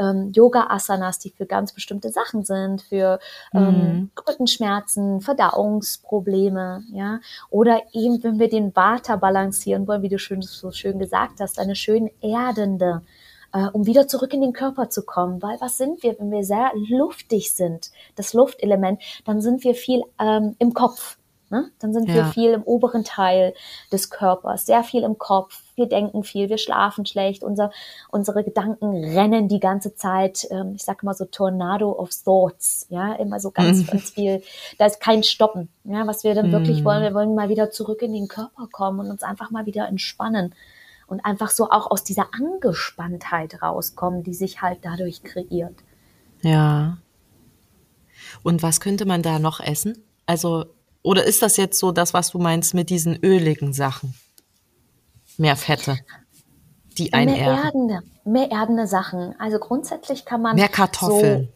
ähm, 0.00 0.32
Yoga-Asanas, 0.34 1.20
die 1.20 1.30
für 1.30 1.46
ganz 1.46 1.72
bestimmte 1.72 2.10
Sachen 2.10 2.42
sind, 2.42 2.82
für 2.82 3.20
ähm, 3.54 3.62
mhm. 3.62 4.10
Rückenschmerzen, 4.28 5.20
Verdauungsprobleme, 5.20 6.82
ja, 6.92 7.20
oder 7.50 7.82
eben, 7.92 8.20
wenn 8.24 8.40
wir 8.40 8.48
den 8.48 8.74
Vata 8.74 9.14
balancieren 9.14 9.86
wollen, 9.86 10.02
wie 10.02 10.08
du 10.08 10.18
schön, 10.18 10.42
so 10.42 10.72
schön 10.72 10.98
gesagt 10.98 11.38
hast, 11.38 11.60
eine 11.60 11.76
schön 11.76 12.10
erdende 12.20 13.02
äh, 13.52 13.66
um 13.72 13.86
wieder 13.86 14.08
zurück 14.08 14.32
in 14.32 14.40
den 14.40 14.52
Körper 14.52 14.90
zu 14.90 15.02
kommen. 15.02 15.42
Weil 15.42 15.60
was 15.60 15.76
sind 15.76 16.02
wir, 16.02 16.18
wenn 16.18 16.30
wir 16.30 16.44
sehr 16.44 16.70
luftig 16.88 17.54
sind, 17.54 17.90
das 18.16 18.32
Luftelement, 18.32 19.00
dann 19.24 19.40
sind 19.40 19.64
wir 19.64 19.74
viel 19.74 20.02
ähm, 20.18 20.56
im 20.58 20.74
Kopf. 20.74 21.16
Ne? 21.52 21.68
Dann 21.80 21.92
sind 21.92 22.08
ja. 22.08 22.14
wir 22.14 22.24
viel 22.26 22.52
im 22.52 22.62
oberen 22.62 23.02
Teil 23.02 23.54
des 23.90 24.08
Körpers, 24.08 24.66
sehr 24.66 24.84
viel 24.84 25.02
im 25.02 25.18
Kopf. 25.18 25.64
Wir 25.74 25.88
denken 25.88 26.22
viel, 26.22 26.48
wir 26.48 26.58
schlafen 26.58 27.06
schlecht, 27.06 27.42
unser, 27.42 27.72
unsere 28.08 28.44
Gedanken 28.44 29.04
rennen 29.04 29.48
die 29.48 29.58
ganze 29.58 29.96
Zeit. 29.96 30.46
Ähm, 30.52 30.74
ich 30.76 30.84
sage 30.84 31.04
mal 31.04 31.14
so 31.14 31.24
Tornado 31.24 31.90
of 31.90 32.10
Thoughts, 32.24 32.86
ja, 32.88 33.14
immer 33.14 33.40
so 33.40 33.50
ganz, 33.50 33.78
mhm. 33.78 33.86
ganz 33.86 34.10
viel. 34.10 34.44
Da 34.78 34.86
ist 34.86 35.00
kein 35.00 35.24
Stoppen. 35.24 35.70
Ja, 35.82 36.06
was 36.06 36.22
wir 36.22 36.36
dann 36.36 36.48
mhm. 36.48 36.52
wirklich 36.52 36.84
wollen, 36.84 37.02
wir 37.02 37.14
wollen 37.14 37.34
mal 37.34 37.48
wieder 37.48 37.72
zurück 37.72 38.02
in 38.02 38.12
den 38.12 38.28
Körper 38.28 38.68
kommen 38.70 39.00
und 39.00 39.10
uns 39.10 39.24
einfach 39.24 39.50
mal 39.50 39.66
wieder 39.66 39.88
entspannen 39.88 40.54
und 41.10 41.24
einfach 41.24 41.50
so 41.50 41.70
auch 41.70 41.90
aus 41.90 42.04
dieser 42.04 42.28
Angespanntheit 42.32 43.62
rauskommen, 43.62 44.22
die 44.22 44.32
sich 44.32 44.62
halt 44.62 44.78
dadurch 44.82 45.22
kreiert. 45.22 45.74
Ja. 46.42 46.98
Und 48.42 48.62
was 48.62 48.80
könnte 48.80 49.04
man 49.04 49.22
da 49.22 49.38
noch 49.40 49.60
essen? 49.60 50.02
Also, 50.26 50.66
oder 51.02 51.24
ist 51.24 51.42
das 51.42 51.56
jetzt 51.56 51.78
so 51.78 51.90
das, 51.90 52.14
was 52.14 52.30
du 52.30 52.38
meinst 52.38 52.74
mit 52.74 52.90
diesen 52.90 53.16
öligen 53.24 53.72
Sachen? 53.72 54.14
Mehr 55.36 55.56
Fette, 55.56 55.98
die 56.96 57.12
einen 57.12 57.32
mehr 57.32 57.64
erdende, 57.64 58.02
mehr 58.24 58.50
erdende 58.50 58.86
Sachen. 58.86 59.34
Also 59.40 59.58
grundsätzlich 59.58 60.24
kann 60.24 60.42
man 60.42 60.54
mehr 60.54 60.68
Kartoffeln. 60.68 61.48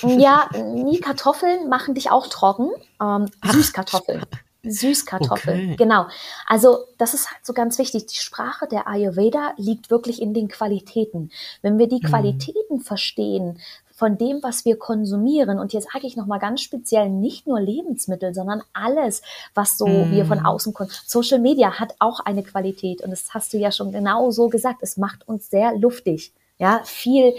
So, 0.00 0.08
ja, 0.08 0.48
nie 0.74 1.00
Kartoffeln 1.00 1.68
machen 1.68 1.94
dich 1.94 2.10
auch 2.10 2.28
trocken. 2.28 2.70
Ähm, 3.02 3.28
Süßkartoffeln. 3.44 4.22
Süßkartoffeln, 4.62 5.68
okay. 5.68 5.76
genau. 5.76 6.06
Also 6.46 6.84
das 6.98 7.14
ist 7.14 7.30
halt 7.30 7.44
so 7.44 7.52
ganz 7.52 7.78
wichtig. 7.78 8.06
Die 8.06 8.16
Sprache 8.16 8.66
der 8.68 8.86
Ayurveda 8.86 9.54
liegt 9.56 9.90
wirklich 9.90 10.20
in 10.20 10.34
den 10.34 10.48
Qualitäten. 10.48 11.30
Wenn 11.62 11.78
wir 11.78 11.88
die 11.88 12.00
mhm. 12.02 12.08
Qualitäten 12.08 12.80
verstehen 12.80 13.58
von 14.00 14.16
dem, 14.16 14.42
was 14.42 14.64
wir 14.64 14.78
konsumieren, 14.78 15.58
und 15.58 15.74
jetzt 15.74 15.92
sage 15.92 16.06
ich 16.06 16.16
nochmal 16.16 16.38
ganz 16.38 16.62
speziell 16.62 17.10
nicht 17.10 17.46
nur 17.46 17.60
Lebensmittel, 17.60 18.32
sondern 18.32 18.62
alles, 18.72 19.20
was 19.52 19.76
so 19.76 19.86
mm. 19.86 20.10
wir 20.10 20.24
von 20.24 20.38
mhm. 20.38 20.46
außen 20.46 20.72
kommen. 20.72 20.88
Social 21.04 21.38
Media 21.38 21.78
hat 21.78 21.96
auch 21.98 22.20
eine 22.20 22.42
Qualität 22.42 23.02
und 23.02 23.10
das 23.10 23.34
hast 23.34 23.52
du 23.52 23.58
ja 23.58 23.70
schon 23.70 23.92
genau 23.92 24.30
so 24.30 24.48
gesagt. 24.48 24.78
Es 24.80 24.96
macht 24.96 25.28
uns 25.28 25.50
sehr 25.50 25.76
luftig. 25.76 26.32
Ja, 26.56 26.80
viel, 26.84 27.34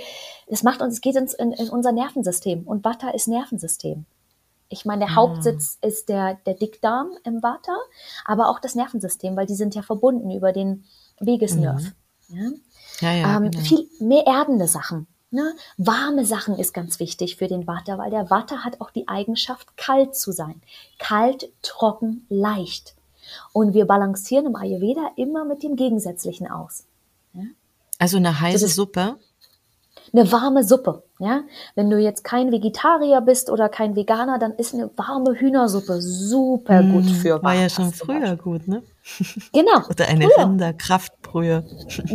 es 0.45 0.61
macht 0.61 0.83
uns, 0.83 0.95
es 0.95 1.01
geht 1.01 1.15
ins, 1.15 1.33
in, 1.33 1.51
in 1.51 1.69
unser 1.69 1.93
Nervensystem 1.93 2.61
und 2.67 2.83
Butter 2.83 3.15
ist 3.15 3.27
Nervensystem. 3.27 4.05
Ich 4.71 4.85
meine, 4.85 5.05
der 5.05 5.09
ah. 5.13 5.15
Hauptsitz 5.15 5.77
ist 5.81 6.09
der, 6.09 6.35
der 6.45 6.53
Dickdarm 6.53 7.11
im 7.23 7.43
Vata, 7.43 7.77
aber 8.25 8.49
auch 8.49 8.59
das 8.59 8.75
Nervensystem, 8.75 9.35
weil 9.35 9.45
die 9.45 9.55
sind 9.55 9.75
ja 9.75 9.81
verbunden 9.81 10.31
über 10.31 10.53
den 10.53 10.85
Wegesnerv. 11.19 11.81
Mhm. 12.29 12.37
Ja? 12.37 12.51
Ja, 13.01 13.13
ja, 13.13 13.37
ähm, 13.37 13.51
genau. 13.51 13.63
Viel 13.63 13.87
mehr 13.99 14.25
erdende 14.25 14.67
Sachen. 14.67 15.07
Ne? 15.29 15.53
Warme 15.77 16.25
Sachen 16.25 16.57
ist 16.57 16.73
ganz 16.73 16.99
wichtig 16.99 17.37
für 17.37 17.47
den 17.47 17.67
Vata, 17.67 17.97
weil 17.97 18.11
der 18.11 18.29
Vata 18.29 18.63
hat 18.63 18.81
auch 18.81 18.91
die 18.91 19.07
Eigenschaft, 19.07 19.77
kalt 19.77 20.15
zu 20.15 20.31
sein. 20.31 20.61
Kalt, 20.99 21.51
trocken, 21.61 22.25
leicht. 22.29 22.95
Und 23.53 23.73
wir 23.73 23.85
balancieren 23.85 24.47
im 24.47 24.55
Ayurveda 24.55 25.11
immer 25.15 25.45
mit 25.45 25.63
dem 25.63 25.75
Gegensätzlichen 25.75 26.49
aus. 26.49 26.85
Ja? 27.33 27.43
Also 27.97 28.17
eine 28.17 28.39
heiße 28.39 28.67
Suppe? 28.67 29.17
eine 30.13 30.31
warme 30.31 30.63
Suppe. 30.63 31.03
Ja, 31.21 31.43
wenn 31.75 31.87
du 31.91 31.99
jetzt 31.99 32.23
kein 32.23 32.51
Vegetarier 32.51 33.21
bist 33.21 33.51
oder 33.51 33.69
kein 33.69 33.95
Veganer, 33.95 34.39
dann 34.39 34.53
ist 34.53 34.73
eine 34.73 34.89
warme 34.95 35.35
Hühnersuppe 35.35 36.01
super 36.01 36.81
gut 36.81 37.05
mmh, 37.05 37.13
für 37.13 37.43
War 37.43 37.53
ja 37.53 37.69
schon 37.69 37.93
früher 37.93 38.35
gut, 38.35 38.67
ne? 38.67 38.81
Genau. 39.53 39.85
oder 39.89 40.07
eine 40.07 40.25
Rinderkraftbrühe. 41.33 41.63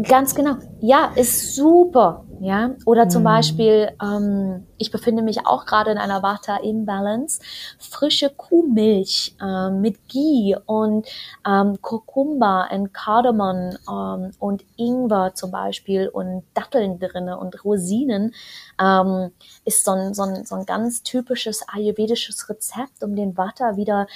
Ganz 0.03 0.35
genau. 0.35 0.57
Ja, 0.81 1.13
ist 1.15 1.55
super. 1.55 2.25
Ja, 2.41 2.73
oder 2.85 3.09
zum 3.09 3.23
mm. 3.23 3.25
Beispiel, 3.25 3.91
ähm, 4.03 4.67
ich 4.77 4.91
befinde 4.91 5.23
mich 5.23 5.47
auch 5.47 5.65
gerade 5.65 5.91
in 5.91 5.97
einer 5.97 6.23
Vata 6.23 6.59
Imbalance. 6.59 7.41
Frische 7.79 8.29
Kuhmilch 8.29 9.35
äh, 9.41 9.71
mit 9.71 10.07
Ghee 10.09 10.55
und 10.67 11.07
ähm, 11.49 11.81
Kurkuma 11.81 12.69
und 12.71 12.93
Kardamom 12.93 13.77
ähm, 13.91 14.33
und 14.39 14.65
Ingwer 14.77 15.33
zum 15.35 15.51
Beispiel 15.51 16.09
und 16.09 16.43
Datteln 16.53 16.99
drinne 16.99 17.39
und 17.39 17.65
Rosinen 17.65 18.35
ähm, 18.79 19.31
ist 19.65 19.87
so 19.87 19.93
ein, 19.93 20.13
so, 20.13 20.25
ein, 20.25 20.45
so 20.45 20.57
ein 20.57 20.67
ganz 20.67 21.03
typisches 21.03 21.65
ayurvedisches 21.69 22.51
Rezept, 22.51 23.03
um 23.03 23.17
den 23.17 23.37
Vata 23.37 23.79
wieder 23.79 24.09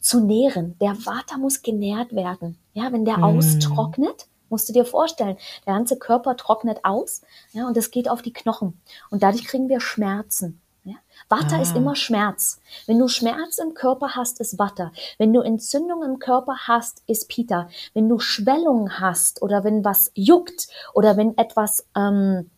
zu 0.00 0.20
nähren. 0.20 0.76
Der 0.80 0.96
Vata 0.96 1.38
muss 1.38 1.62
genährt 1.62 2.12
werden. 2.12 2.58
Ja, 2.72 2.92
wenn 2.92 3.04
der 3.04 3.18
mm. 3.18 3.24
austrocknet, 3.24 4.27
musst 4.48 4.68
du 4.68 4.72
dir 4.72 4.84
vorstellen, 4.84 5.36
der 5.66 5.74
ganze 5.74 5.98
Körper 5.98 6.36
trocknet 6.36 6.84
aus, 6.84 7.22
ja, 7.52 7.66
und 7.66 7.76
es 7.76 7.90
geht 7.90 8.08
auf 8.08 8.22
die 8.22 8.32
Knochen. 8.32 8.80
Und 9.10 9.22
dadurch 9.22 9.44
kriegen 9.44 9.68
wir 9.68 9.80
Schmerzen. 9.80 10.60
Ja. 10.84 10.94
Vata 11.28 11.56
ah. 11.56 11.60
ist 11.60 11.76
immer 11.76 11.94
Schmerz. 11.96 12.60
Wenn 12.86 12.98
du 12.98 13.08
Schmerz 13.08 13.58
im 13.58 13.74
Körper 13.74 14.16
hast, 14.16 14.40
ist 14.40 14.58
Vata. 14.58 14.92
Wenn 15.18 15.34
du 15.34 15.40
Entzündung 15.40 16.02
im 16.02 16.18
Körper 16.18 16.56
hast, 16.66 17.02
ist 17.06 17.28
Pita. 17.28 17.68
Wenn 17.92 18.08
du 18.08 18.18
Schwellung 18.18 18.98
hast 18.98 19.42
oder 19.42 19.64
wenn 19.64 19.84
was 19.84 20.10
juckt 20.14 20.68
oder 20.94 21.16
wenn 21.18 21.36
etwas 21.36 21.86
ähm, 21.94 22.50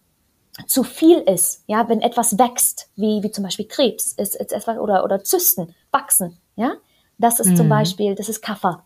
zu 0.67 0.85
viel 0.85 1.19
ist, 1.19 1.65
ja, 1.67 1.89
wenn 1.89 2.01
etwas 2.01 2.39
wächst, 2.39 2.89
wie, 2.95 3.23
wie 3.23 3.31
zum 3.31 3.45
Beispiel 3.45 3.67
Krebs 3.67 4.13
ist, 4.13 4.37
ist 4.37 4.53
etwas, 4.53 4.79
oder, 4.79 5.03
oder 5.03 5.25
Zysten 5.25 5.75
wachsen, 5.91 6.39
ja, 6.55 6.75
das 7.19 7.41
ist 7.41 7.51
mhm. 7.51 7.57
zum 7.57 7.69
Beispiel, 7.69 8.15
das 8.15 8.29
ist 8.29 8.43
Kaffer. 8.43 8.85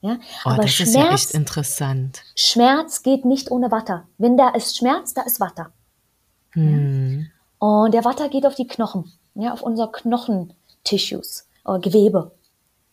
Ja, 0.00 0.18
oh, 0.44 0.50
aber 0.50 0.62
das 0.62 0.72
Schmerz, 0.72 0.88
ist 0.90 0.94
ja 0.94 1.12
echt 1.12 1.30
interessant. 1.32 2.22
Schmerz 2.36 3.02
geht 3.02 3.24
nicht 3.24 3.50
ohne 3.50 3.70
Watter. 3.70 4.06
Wenn 4.16 4.36
da 4.36 4.50
ist 4.50 4.76
Schmerz, 4.76 5.12
da 5.12 5.22
ist 5.22 5.40
Watter. 5.40 5.72
Mhm. 6.54 7.26
Ja? 7.60 7.66
Und 7.66 7.94
der 7.94 8.04
Watter 8.04 8.28
geht 8.28 8.46
auf 8.46 8.54
die 8.54 8.68
Knochen, 8.68 9.12
ja, 9.34 9.52
auf 9.52 9.62
unser 9.62 9.88
Knochentissues, 9.88 11.48
oder 11.64 11.80
Gewebe. 11.80 12.32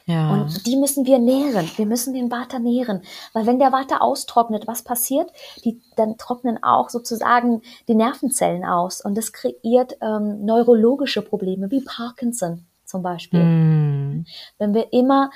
Ja. 0.07 0.33
Und 0.33 0.67
die 0.67 0.75
müssen 0.75 1.05
wir 1.05 1.17
nähren. 1.17 1.69
Wir 1.77 1.85
müssen 1.87 2.13
den 2.13 2.29
Water 2.29 2.59
nähren. 2.59 3.01
Weil 3.33 3.47
wenn 3.47 3.57
der 3.57 3.71
Water 3.71 4.03
austrocknet, 4.03 4.67
was 4.67 4.83
passiert? 4.83 5.31
Die, 5.63 5.81
dann 5.95 6.17
trocknen 6.17 6.61
auch 6.61 6.89
sozusagen 6.89 7.63
die 7.87 7.95
Nervenzellen 7.95 8.65
aus. 8.65 9.01
Und 9.01 9.17
das 9.17 9.33
kreiert 9.33 9.97
ähm, 10.01 10.45
neurologische 10.45 11.23
Probleme 11.23 11.71
wie 11.71 11.81
Parkinson 11.81 12.65
zum 12.85 13.01
Beispiel. 13.01 13.43
Mm. 13.43 14.25
Wenn 14.59 14.73
wir 14.75 14.93
immer 14.93 15.31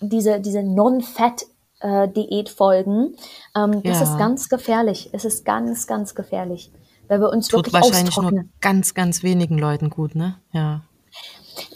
diese, 0.00 0.40
diese 0.40 0.62
Non-Fat 0.62 1.44
äh, 1.80 2.08
Diät 2.08 2.48
folgen, 2.48 3.14
ähm, 3.56 3.80
ja. 3.84 3.92
das 3.92 4.02
ist 4.02 4.18
ganz 4.18 4.48
gefährlich. 4.48 5.10
Es 5.12 5.24
ist 5.24 5.44
ganz, 5.44 5.86
ganz 5.86 6.14
gefährlich. 6.14 6.72
Weil 7.08 7.20
wir 7.20 7.30
uns 7.30 7.48
Tut 7.48 7.66
wirklich 7.66 7.74
wahrscheinlich 7.74 8.16
nur 8.16 8.44
ganz, 8.60 8.94
ganz 8.94 9.22
wenigen 9.22 9.58
Leuten 9.58 9.88
gut, 9.88 10.14
ne? 10.14 10.36
Ja. 10.52 10.82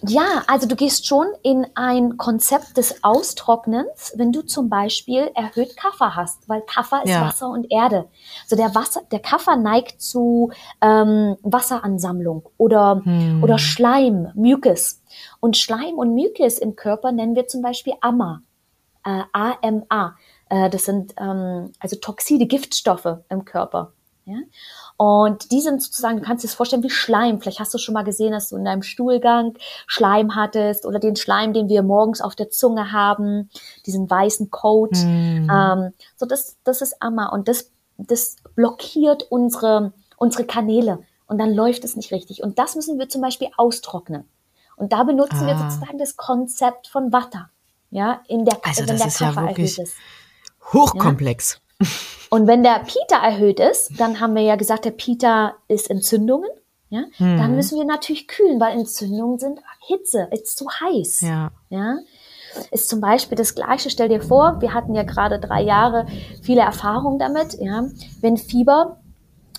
Ja, 0.02 0.42
also 0.46 0.66
du 0.66 0.76
gehst 0.76 1.06
schon 1.06 1.26
in 1.42 1.66
ein 1.74 2.16
Konzept 2.16 2.76
des 2.76 3.02
Austrocknens, 3.02 4.12
wenn 4.16 4.32
du 4.32 4.42
zum 4.42 4.68
Beispiel 4.68 5.30
erhöht 5.34 5.76
Kaffer 5.76 6.16
hast, 6.16 6.48
weil 6.48 6.62
Kaffer 6.62 7.02
ist 7.04 7.10
ja. 7.10 7.22
Wasser 7.22 7.48
und 7.50 7.66
Erde. 7.70 8.06
Also 8.44 8.56
der 8.56 8.74
Wasser, 8.74 9.02
der 9.10 9.20
Kaffer 9.20 9.56
neigt 9.56 10.00
zu 10.00 10.50
ähm, 10.80 11.36
Wasseransammlung 11.42 12.48
oder, 12.58 13.02
hm. 13.04 13.42
oder 13.42 13.58
Schleim, 13.58 14.32
Mucus. 14.34 15.00
Und 15.40 15.56
Schleim 15.56 15.94
und 15.94 16.14
Mucus 16.14 16.58
im 16.58 16.76
Körper 16.76 17.12
nennen 17.12 17.36
wir 17.36 17.46
zum 17.46 17.62
Beispiel 17.62 17.94
AMA, 18.00 18.42
äh, 19.04 19.22
AMA. 19.32 20.16
Äh, 20.48 20.70
das 20.70 20.84
sind 20.84 21.14
ähm, 21.18 21.72
also 21.78 21.96
Toxide, 21.96 22.46
Giftstoffe 22.46 23.18
im 23.28 23.44
Körper. 23.44 23.92
Ja? 24.24 24.36
Und 24.96 25.50
die 25.50 25.60
sind 25.60 25.82
sozusagen, 25.82 26.18
du 26.18 26.22
kannst 26.22 26.44
dir 26.44 26.48
das 26.48 26.54
vorstellen 26.54 26.82
wie 26.82 26.90
Schleim. 26.90 27.40
Vielleicht 27.40 27.58
hast 27.60 27.74
du 27.74 27.78
schon 27.78 27.94
mal 27.94 28.04
gesehen, 28.04 28.32
dass 28.32 28.50
du 28.50 28.56
in 28.56 28.64
deinem 28.64 28.82
Stuhlgang 28.82 29.54
Schleim 29.86 30.36
hattest 30.36 30.86
oder 30.86 30.98
den 31.00 31.16
Schleim, 31.16 31.52
den 31.52 31.68
wir 31.68 31.82
morgens 31.82 32.20
auf 32.20 32.34
der 32.36 32.50
Zunge 32.50 32.92
haben, 32.92 33.50
diesen 33.86 34.08
weißen 34.08 34.50
Coat. 34.50 34.92
Mm. 34.92 35.48
Ähm, 35.50 35.92
so 36.16 36.26
das, 36.26 36.56
das 36.64 36.82
ist 36.82 37.02
Amma 37.02 37.30
und 37.30 37.48
das, 37.48 37.70
das 37.98 38.36
blockiert 38.54 39.24
unsere, 39.30 39.92
unsere 40.18 40.44
Kanäle 40.44 41.00
und 41.26 41.38
dann 41.38 41.52
läuft 41.52 41.84
es 41.84 41.96
nicht 41.96 42.12
richtig. 42.12 42.42
Und 42.42 42.58
das 42.58 42.76
müssen 42.76 42.98
wir 42.98 43.08
zum 43.08 43.22
Beispiel 43.22 43.48
austrocknen. 43.56 44.28
Und 44.76 44.92
da 44.92 45.02
benutzen 45.04 45.40
Ah. 45.42 45.46
wir 45.46 45.58
sozusagen 45.58 45.98
das 45.98 46.16
Konzept 46.16 46.86
von 46.88 47.12
Vata. 47.12 47.48
Ja, 47.90 48.20
in 48.28 48.44
der, 48.44 48.58
Also 48.64 48.80
wenn 48.82 48.88
das 48.88 48.98
der 48.98 49.06
ist 49.08 49.20
ja 49.20 49.36
wirklich- 49.36 49.78
ist. 49.78 49.94
Hochkomplex. 50.72 51.60
Und 52.30 52.46
wenn 52.46 52.62
der 52.62 52.80
Pita 52.80 53.22
erhöht 53.24 53.60
ist, 53.60 53.92
dann 53.98 54.20
haben 54.20 54.34
wir 54.34 54.42
ja 54.42 54.56
gesagt, 54.56 54.84
der 54.84 54.90
Pita 54.92 55.54
ist 55.68 55.90
Entzündungen. 55.90 56.48
Ja, 56.88 57.04
Mhm. 57.18 57.38
dann 57.38 57.56
müssen 57.56 57.78
wir 57.78 57.86
natürlich 57.86 58.28
kühlen, 58.28 58.60
weil 58.60 58.78
Entzündungen 58.78 59.38
sind 59.38 59.60
Hitze, 59.86 60.28
ist 60.30 60.58
zu 60.58 60.66
heiß. 60.68 61.22
Ja. 61.22 61.50
Ja, 61.70 61.96
ist 62.70 62.88
zum 62.90 63.00
Beispiel 63.00 63.36
das 63.36 63.54
Gleiche. 63.54 63.88
Stell 63.88 64.08
dir 64.10 64.20
vor, 64.20 64.60
wir 64.60 64.74
hatten 64.74 64.94
ja 64.94 65.02
gerade 65.02 65.38
drei 65.40 65.62
Jahre 65.62 66.06
viele 66.42 66.60
Erfahrung 66.60 67.18
damit. 67.18 67.54
Ja, 67.58 67.84
wenn 68.20 68.36
Fieber 68.36 68.98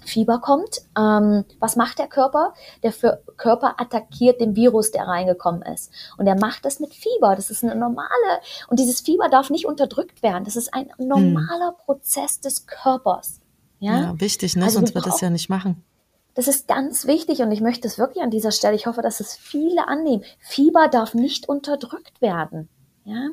Fieber 0.05 0.39
kommt, 0.39 0.81
ähm, 0.97 1.45
was 1.59 1.75
macht 1.75 1.99
der 1.99 2.07
Körper? 2.07 2.53
Der 2.83 2.91
für 2.91 3.21
Körper 3.37 3.75
attackiert 3.79 4.39
den 4.39 4.55
Virus, 4.55 4.91
der 4.91 5.07
reingekommen 5.07 5.61
ist. 5.63 5.91
Und 6.17 6.27
er 6.27 6.37
macht 6.39 6.65
das 6.65 6.79
mit 6.79 6.93
Fieber. 6.93 7.35
Das 7.35 7.49
ist 7.49 7.63
eine 7.63 7.75
normale, 7.75 8.09
und 8.67 8.79
dieses 8.79 9.01
Fieber 9.01 9.29
darf 9.29 9.49
nicht 9.49 9.65
unterdrückt 9.65 10.23
werden. 10.23 10.43
Das 10.43 10.55
ist 10.55 10.73
ein 10.73 10.89
normaler 10.97 11.73
Prozess 11.85 12.39
des 12.39 12.65
Körpers. 12.67 13.39
Ja, 13.79 13.99
Ja, 13.99 14.19
wichtig, 14.19 14.55
ne? 14.55 14.63
Also 14.65 14.79
Sonst 14.79 14.91
wir 14.95 15.03
wird 15.03 15.07
es 15.13 15.21
ja 15.21 15.29
nicht 15.29 15.49
machen. 15.49 15.83
das 16.35 16.47
ist 16.47 16.67
ganz 16.67 17.05
wichtig 17.05 17.39
und 17.41 17.51
ich 17.51 17.61
möchte 17.61 17.87
es 17.87 17.97
wirklich 17.97 18.23
an 18.23 18.31
dieser 18.31 18.51
Stelle, 18.51 18.75
ich 18.75 18.85
hoffe, 18.87 19.01
dass 19.01 19.19
es 19.19 19.35
viele 19.35 19.87
annehmen. 19.87 20.23
Fieber 20.39 20.87
darf 20.87 21.13
nicht 21.13 21.47
unterdrückt 21.49 22.21
werden. 22.21 22.69
Ja? 23.05 23.29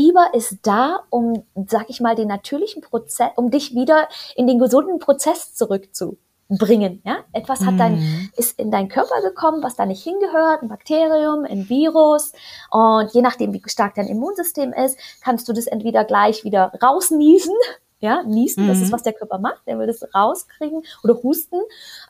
Fieber 0.00 0.30
ist 0.32 0.60
da, 0.62 1.00
um, 1.10 1.44
sag 1.66 1.90
ich 1.90 2.00
mal, 2.00 2.14
den 2.14 2.28
natürlichen 2.28 2.80
Prozess, 2.80 3.32
um 3.36 3.50
dich 3.50 3.74
wieder 3.74 4.08
in 4.34 4.46
den 4.46 4.58
gesunden 4.58 4.98
Prozess 4.98 5.54
zurückzubringen. 5.54 7.02
Ja? 7.04 7.18
Etwas 7.34 7.60
hat 7.66 7.78
dein, 7.78 8.30
ist 8.34 8.58
in 8.58 8.70
deinen 8.70 8.88
Körper 8.88 9.20
gekommen, 9.20 9.62
was 9.62 9.76
da 9.76 9.84
nicht 9.84 10.02
hingehört, 10.02 10.62
ein 10.62 10.68
Bakterium, 10.68 11.44
ein 11.44 11.68
Virus. 11.68 12.32
Und 12.70 13.12
je 13.12 13.20
nachdem, 13.20 13.52
wie 13.52 13.62
stark 13.66 13.94
dein 13.94 14.06
Immunsystem 14.06 14.72
ist, 14.72 14.98
kannst 15.22 15.46
du 15.48 15.52
das 15.52 15.66
entweder 15.66 16.04
gleich 16.04 16.44
wieder 16.44 16.72
rausniesen. 16.82 17.54
Ja, 18.02 18.22
niesen, 18.22 18.66
das 18.66 18.80
ist, 18.80 18.92
was 18.92 19.02
der 19.02 19.12
Körper 19.12 19.38
macht. 19.38 19.60
Der 19.66 19.78
will 19.78 19.86
das 19.86 20.02
rauskriegen 20.14 20.84
oder 21.04 21.22
husten. 21.22 21.60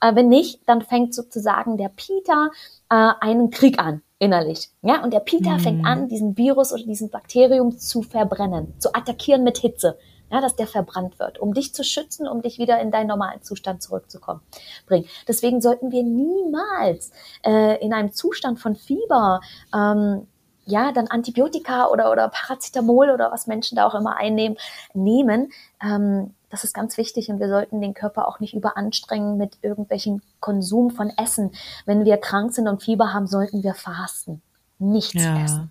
Äh, 0.00 0.14
wenn 0.14 0.28
nicht, 0.28 0.60
dann 0.68 0.82
fängt 0.82 1.16
sozusagen 1.16 1.76
der 1.76 1.88
Pita 1.88 2.50
äh, 2.88 3.10
einen 3.18 3.50
Krieg 3.50 3.80
an, 3.80 4.00
innerlich. 4.20 4.70
Ja, 4.82 5.02
und 5.02 5.12
der 5.12 5.20
Pita 5.20 5.58
fängt 5.58 5.84
an, 5.84 6.06
diesen 6.06 6.36
Virus 6.36 6.72
oder 6.72 6.84
diesen 6.84 7.10
Bakterium 7.10 7.76
zu 7.78 8.02
verbrennen, 8.02 8.74
zu 8.78 8.94
attackieren 8.94 9.42
mit 9.42 9.58
Hitze. 9.58 9.98
Ja, 10.30 10.40
dass 10.40 10.54
der 10.54 10.68
verbrannt 10.68 11.18
wird, 11.18 11.40
um 11.40 11.54
dich 11.54 11.74
zu 11.74 11.82
schützen, 11.82 12.28
um 12.28 12.40
dich 12.40 12.58
wieder 12.58 12.80
in 12.80 12.92
deinen 12.92 13.08
normalen 13.08 13.42
Zustand 13.42 13.82
zurückzukommen. 13.82 14.40
Bringen. 14.86 15.06
Deswegen 15.26 15.60
sollten 15.60 15.90
wir 15.90 16.04
niemals 16.04 17.10
äh, 17.44 17.84
in 17.84 17.92
einem 17.92 18.12
Zustand 18.12 18.60
von 18.60 18.76
Fieber 18.76 19.40
ähm, 19.74 20.28
ja, 20.70 20.92
dann 20.92 21.08
Antibiotika 21.08 21.88
oder, 21.88 22.10
oder 22.10 22.28
Paracetamol 22.28 23.10
oder 23.10 23.30
was 23.32 23.46
Menschen 23.46 23.76
da 23.76 23.86
auch 23.86 23.94
immer 23.94 24.16
einnehmen, 24.16 24.56
nehmen. 24.94 25.52
Ähm, 25.82 26.34
das 26.50 26.64
ist 26.64 26.74
ganz 26.74 26.96
wichtig 26.96 27.28
und 27.28 27.38
wir 27.38 27.48
sollten 27.48 27.80
den 27.80 27.94
Körper 27.94 28.26
auch 28.26 28.40
nicht 28.40 28.54
überanstrengen 28.54 29.36
mit 29.36 29.58
irgendwelchen 29.62 30.22
Konsum 30.40 30.90
von 30.90 31.12
Essen. 31.16 31.52
Wenn 31.86 32.04
wir 32.04 32.16
krank 32.16 32.52
sind 32.52 32.66
und 32.68 32.82
Fieber 32.82 33.12
haben, 33.12 33.26
sollten 33.26 33.62
wir 33.62 33.74
fasten. 33.74 34.42
Nichts 34.78 35.14
Ja. 35.14 35.44
essen. 35.44 35.70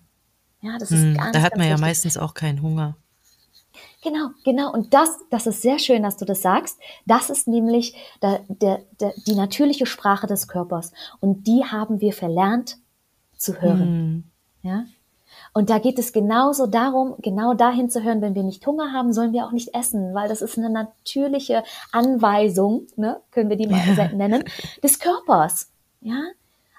Ja, 0.62 0.78
das 0.78 0.90
ist 0.90 1.02
Hm, 1.02 1.14
ganz, 1.14 1.32
da 1.32 1.42
hat 1.42 1.56
man 1.56 1.66
ja 1.66 1.72
wichtig. 1.72 1.80
meistens 1.80 2.16
auch 2.16 2.34
keinen 2.34 2.62
Hunger. 2.62 2.96
Genau, 4.02 4.30
genau. 4.44 4.72
Und 4.72 4.94
das, 4.94 5.18
das 5.30 5.46
ist 5.46 5.62
sehr 5.62 5.78
schön, 5.78 6.02
dass 6.02 6.16
du 6.16 6.24
das 6.24 6.40
sagst. 6.42 6.78
Das 7.06 7.28
ist 7.30 7.46
nämlich 7.46 7.94
der, 8.22 8.40
der, 8.48 8.80
der, 8.98 9.12
die 9.26 9.34
natürliche 9.34 9.86
Sprache 9.86 10.26
des 10.26 10.48
Körpers. 10.48 10.92
Und 11.20 11.46
die 11.46 11.64
haben 11.64 12.00
wir 12.00 12.12
verlernt 12.12 12.78
zu 13.36 13.60
hören. 13.60 14.29
Ja? 14.62 14.84
Und 15.52 15.70
da 15.70 15.78
geht 15.78 15.98
es 15.98 16.12
genauso 16.12 16.66
darum, 16.66 17.14
genau 17.18 17.54
dahin 17.54 17.90
zu 17.90 18.02
hören, 18.02 18.20
wenn 18.22 18.34
wir 18.34 18.42
nicht 18.42 18.66
Hunger 18.66 18.92
haben, 18.92 19.12
sollen 19.12 19.32
wir 19.32 19.44
auch 19.46 19.52
nicht 19.52 19.74
essen, 19.74 20.14
weil 20.14 20.28
das 20.28 20.42
ist 20.42 20.58
eine 20.58 20.70
natürliche 20.70 21.64
Anweisung, 21.92 22.86
ne, 22.96 23.20
können 23.30 23.48
wir 23.48 23.56
die 23.56 23.66
mal 23.66 23.80
Ja. 23.96 24.08
nennen, 24.12 24.44
des 24.82 24.98
Körpers. 24.98 25.70
Ja? 26.00 26.20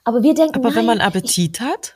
Aber 0.04 0.24
wir 0.24 0.34
denken, 0.34 0.56
Aber 0.56 0.70
wenn 0.70 0.86
nein, 0.86 0.98
man 0.98 1.02
Appetit 1.02 1.60
hat, 1.60 1.96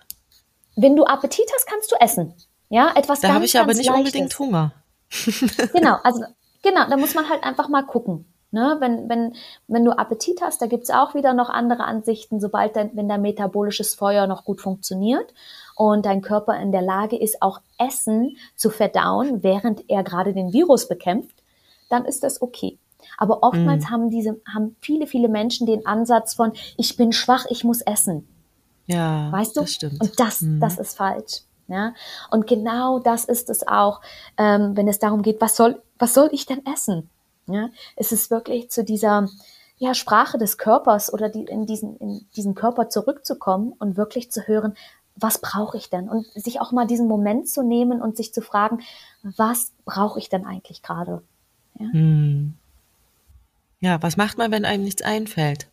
ich, 0.76 0.84
wenn 0.84 0.96
du 0.96 1.06
Appetit 1.06 1.46
hast, 1.56 1.68
kannst 1.68 1.92
du 1.92 1.96
essen. 2.00 2.34
Ja, 2.70 2.92
etwas 2.96 3.22
da 3.22 3.34
habe 3.34 3.46
ich 3.46 3.58
aber 3.58 3.74
nicht 3.74 3.88
Leichtes. 3.88 3.98
unbedingt 3.98 4.40
Hunger. 4.40 4.74
Genau, 5.74 5.98
also 6.04 6.24
genau, 6.62 6.90
da 6.90 6.98
muss 6.98 7.16
man 7.16 7.30
halt 7.30 7.44
einfach 7.44 7.70
mal 7.70 7.84
gucken. 7.84 8.26
Ne? 8.52 8.78
Wenn, 8.80 9.10
wenn, 9.10 9.36
wenn 9.68 9.86
du 9.86 9.92
Appetit 9.92 10.42
hast, 10.42 10.62
da 10.62 10.68
gibt's 10.68 10.90
auch 10.90 11.14
wieder 11.14 11.34
noch 11.34 11.50
andere 11.50 11.84
Ansichten, 11.84 12.40
sobald 12.40 12.76
dein, 12.76 12.92
wenn 12.96 13.10
dein 13.10 13.22
metabolisches 13.22 13.96
Feuer 13.96 14.28
noch 14.28 14.46
gut 14.46 14.62
funktioniert 14.62 15.34
und 15.76 16.06
dein 16.06 16.22
Körper 16.22 16.60
in 16.60 16.72
der 16.72 16.82
Lage 16.82 17.18
ist, 17.18 17.42
auch 17.42 17.62
Essen 17.78 18.38
zu 18.56 18.70
verdauen, 18.70 19.44
während 19.44 19.90
er 19.90 20.04
gerade 20.04 20.34
den 20.34 20.54
Virus 20.54 20.88
bekämpft, 20.88 21.36
dann 21.90 22.06
ist 22.06 22.24
das 22.24 22.42
okay. 22.42 22.78
Aber 23.18 23.44
oftmals 23.44 23.90
haben 23.90 24.10
diese, 24.10 24.42
haben 24.54 24.76
viele, 24.80 25.08
viele 25.08 25.30
Menschen 25.30 25.68
den 25.68 25.86
Ansatz 25.86 26.34
von, 26.34 26.54
ich 26.78 26.98
bin 26.98 27.12
schwach, 27.12 27.46
ich 27.50 27.64
muss 27.64 27.82
essen. 27.82 28.28
Ja, 28.88 29.32
Weißt 29.32 29.56
du? 29.56 29.62
das 29.62 29.74
stimmt. 29.74 30.02
Und 30.02 30.20
das, 30.20 30.44
das 30.60 30.78
ist 30.78 30.98
falsch. 30.98 31.42
Ja? 31.68 31.94
Und 32.30 32.48
genau 32.48 33.00
das 33.00 33.26
ist 33.26 33.50
es 33.50 33.68
auch, 33.68 34.02
ähm, 34.38 34.76
wenn 34.76 34.88
es 34.88 35.00
darum 35.00 35.22
geht, 35.22 35.42
was 35.42 35.56
soll, 35.56 35.82
was 35.98 36.14
soll 36.14 36.30
ich 36.32 36.46
denn 36.46 36.66
essen? 36.66 37.10
Ja? 37.48 37.70
Es 37.96 38.12
ist 38.12 38.32
wirklich 38.32 38.70
zu 38.70 38.84
dieser 38.84 39.28
ja, 39.78 39.94
Sprache 39.94 40.38
des 40.38 40.58
Körpers 40.58 41.12
oder 41.12 41.30
die, 41.30 41.44
in, 41.44 41.66
diesen, 41.66 41.98
in 41.98 42.26
diesen 42.36 42.56
Körper 42.56 42.90
zurückzukommen 42.90 43.74
und 43.78 43.98
wirklich 43.98 44.32
zu 44.32 44.48
hören, 44.48 44.76
was 45.16 45.40
brauche 45.40 45.78
ich 45.78 45.90
denn? 45.90 46.10
Und 46.10 46.26
sich 46.34 46.60
auch 46.60 46.72
mal 46.72 46.86
diesen 46.88 47.08
Moment 47.08 47.50
zu 47.50 47.64
nehmen 47.64 48.02
und 48.02 48.18
sich 48.18 48.34
zu 48.34 48.42
fragen, 48.42 48.80
was 49.24 49.72
brauche 49.86 50.20
ich 50.20 50.30
denn 50.30 50.46
eigentlich 50.46 50.82
gerade? 50.82 51.22
Hm. 51.78 52.54
Ja, 53.80 54.02
was 54.02 54.18
macht 54.18 54.38
man, 54.38 54.52
wenn 54.52 54.66
einem 54.66 54.84
nichts 54.84 55.02
einfällt? 55.02 55.68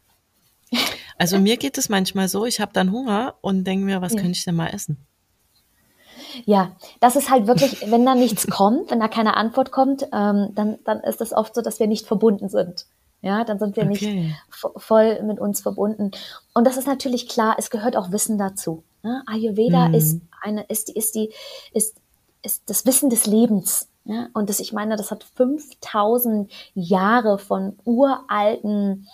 Also 1.19 1.39
mir 1.39 1.57
geht 1.57 1.77
es 1.79 1.89
manchmal 1.89 2.29
so, 2.29 2.47
ich 2.47 2.61
habe 2.61 2.73
dann 2.73 2.91
Hunger 2.93 3.35
und 3.41 3.65
denke 3.65 3.85
mir, 3.85 4.01
was 4.01 4.13
Ja. 4.15 4.21
könnte 4.21 4.39
ich 4.39 4.45
denn 4.45 4.55
mal 4.57 4.69
essen? 4.69 4.97
Ja, 6.45 6.73
das 7.01 7.17
ist 7.17 7.31
halt 7.31 7.47
wirklich, 7.47 7.91
wenn 7.91 8.07
da 8.07 8.15
nichts 8.15 8.47
kommt, 8.47 8.91
wenn 8.91 9.01
da 9.01 9.09
keine 9.09 9.37
Antwort 9.37 9.71
kommt, 9.71 10.03
ähm, 10.13 10.49
dann, 10.55 10.79
dann 10.85 11.01
ist 11.01 11.21
es 11.21 11.33
oft 11.33 11.55
so, 11.55 11.63
dass 11.63 11.79
wir 11.79 11.87
nicht 11.87 12.07
verbunden 12.07 12.49
sind. 12.49 12.87
Ja, 13.21 13.45
dann 13.45 13.59
sind 13.59 13.77
wir 13.77 13.85
nicht 13.85 14.03
Okay. 14.03 14.35
vo- 14.51 14.79
voll 14.79 15.23
mit 15.23 15.39
uns 15.39 15.61
verbunden. 15.61 16.11
Und 16.55 16.67
das 16.67 16.77
ist 16.77 16.87
natürlich 16.87 17.29
klar, 17.29 17.57
es 17.59 17.71
gehört 17.71 17.97
auch 17.97 18.11
Wissen 18.11 18.39
dazu. 18.39 18.83
Ne? 19.03 19.23
Ayurveda 19.27 19.89
Mhm. 19.89 19.95
ist 19.95 20.21
eine, 20.41 20.63
ist 20.65 20.89
die, 20.89 20.97
ist 20.97 21.15
die, 21.15 21.33
ist, 21.73 22.01
ist 22.43 22.63
das 22.69 22.87
Wissen 22.87 23.11
des 23.11 23.27
Lebens. 23.27 23.89
Ja? 24.05 24.29
Und 24.35 24.49
das, 24.49 24.61
ich 24.61 24.73
meine, 24.73 24.97
das 24.97 25.11
hat 25.11 25.25
5000 25.25 26.51
Jahre 26.75 27.39
von 27.39 27.79
uralten 27.85 29.09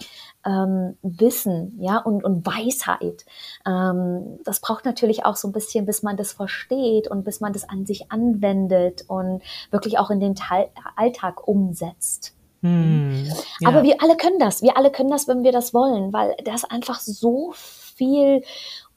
ähm, 0.46 0.96
Wissen, 1.02 1.78
ja, 1.80 1.98
und, 1.98 2.24
und 2.24 2.46
Weisheit. 2.46 3.26
Ähm, 3.66 4.38
das 4.44 4.60
braucht 4.60 4.86
natürlich 4.86 5.26
auch 5.26 5.36
so 5.36 5.48
ein 5.48 5.52
bisschen, 5.52 5.84
bis 5.84 6.02
man 6.02 6.16
das 6.16 6.32
versteht 6.32 7.08
und 7.08 7.24
bis 7.24 7.40
man 7.40 7.52
das 7.52 7.68
an 7.68 7.84
sich 7.84 8.10
anwendet 8.10 9.04
und 9.08 9.42
wirklich 9.70 9.98
auch 9.98 10.10
in 10.10 10.20
den 10.20 10.34
Teil, 10.34 10.70
Alltag 10.96 11.46
umsetzt. 11.46 12.34
Hm. 12.62 13.26
Ja. 13.60 13.68
Aber 13.68 13.82
wir 13.82 14.02
alle 14.02 14.16
können 14.16 14.38
das. 14.38 14.62
Wir 14.62 14.76
alle 14.76 14.90
können 14.90 15.10
das, 15.10 15.28
wenn 15.28 15.44
wir 15.44 15.52
das 15.52 15.74
wollen, 15.74 16.12
weil 16.12 16.34
das 16.44 16.64
einfach 16.64 16.98
so 17.00 17.52
viel 17.54 18.42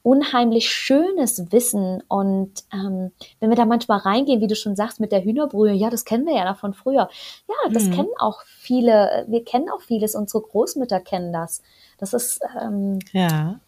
unheimlich 0.02 0.68
schönes 0.70 1.52
Wissen 1.52 2.02
und 2.08 2.52
ähm, 2.72 3.12
wenn 3.40 3.50
wir 3.50 3.56
da 3.56 3.64
manchmal 3.64 3.98
reingehen, 3.98 4.40
wie 4.40 4.48
du 4.48 4.56
schon 4.56 4.74
sagst, 4.76 4.98
mit 5.00 5.12
der 5.12 5.24
Hühnerbrühe, 5.24 5.72
ja, 5.72 5.90
das 5.90 6.04
kennen 6.04 6.26
wir 6.26 6.34
ja 6.34 6.44
noch 6.50 6.58
von 6.58 6.74
früher. 6.74 7.08
Ja, 7.48 7.70
das 7.70 7.84
Mhm. 7.84 7.90
kennen 7.92 8.08
auch 8.18 8.42
viele, 8.46 9.24
wir 9.28 9.44
kennen 9.44 9.68
auch 9.70 9.80
vieles, 9.82 10.14
unsere 10.14 10.42
Großmütter 10.42 11.00
kennen 11.00 11.32
das. 11.32 11.62
Das 11.98 12.14
ist, 12.14 12.40
ähm, 12.60 12.98
ja. 13.12 13.60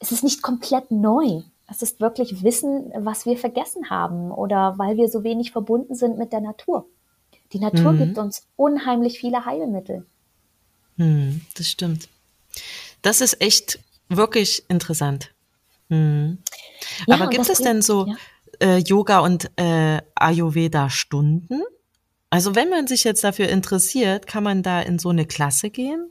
es 0.00 0.10
ist 0.10 0.24
nicht 0.24 0.42
komplett 0.42 0.90
neu. 0.90 1.42
Es 1.68 1.82
ist 1.82 2.00
wirklich 2.00 2.42
Wissen, 2.42 2.92
was 2.96 3.26
wir 3.26 3.36
vergessen 3.36 3.90
haben 3.90 4.30
oder 4.32 4.74
weil 4.78 4.96
wir 4.96 5.08
so 5.08 5.22
wenig 5.24 5.52
verbunden 5.52 5.94
sind 5.94 6.18
mit 6.18 6.32
der 6.32 6.40
Natur. 6.40 6.86
Die 7.52 7.58
Natur 7.60 7.92
Mhm. 7.92 7.98
gibt 7.98 8.18
uns 8.18 8.46
unheimlich 8.56 9.18
viele 9.20 9.44
Heilmittel. 9.44 10.04
Hm, 10.96 11.42
das 11.56 11.68
stimmt. 11.68 12.08
Das 13.02 13.20
ist 13.20 13.40
echt 13.40 13.78
wirklich 14.08 14.64
interessant. 14.68 15.30
Hm. 15.88 16.38
Ja, 17.06 17.14
Aber 17.14 17.28
gibt 17.28 17.48
es 17.48 17.58
denn 17.58 17.82
so 17.82 18.06
ja. 18.06 18.16
äh, 18.60 18.78
Yoga 18.78 19.20
und 19.20 19.50
äh, 19.56 20.00
Ayurveda-Stunden? 20.14 21.62
Also 22.30 22.54
wenn 22.54 22.70
man 22.70 22.86
sich 22.86 23.04
jetzt 23.04 23.22
dafür 23.24 23.48
interessiert, 23.48 24.26
kann 24.26 24.42
man 24.42 24.62
da 24.62 24.80
in 24.80 24.98
so 24.98 25.10
eine 25.10 25.26
Klasse 25.26 25.70
gehen? 25.70 26.10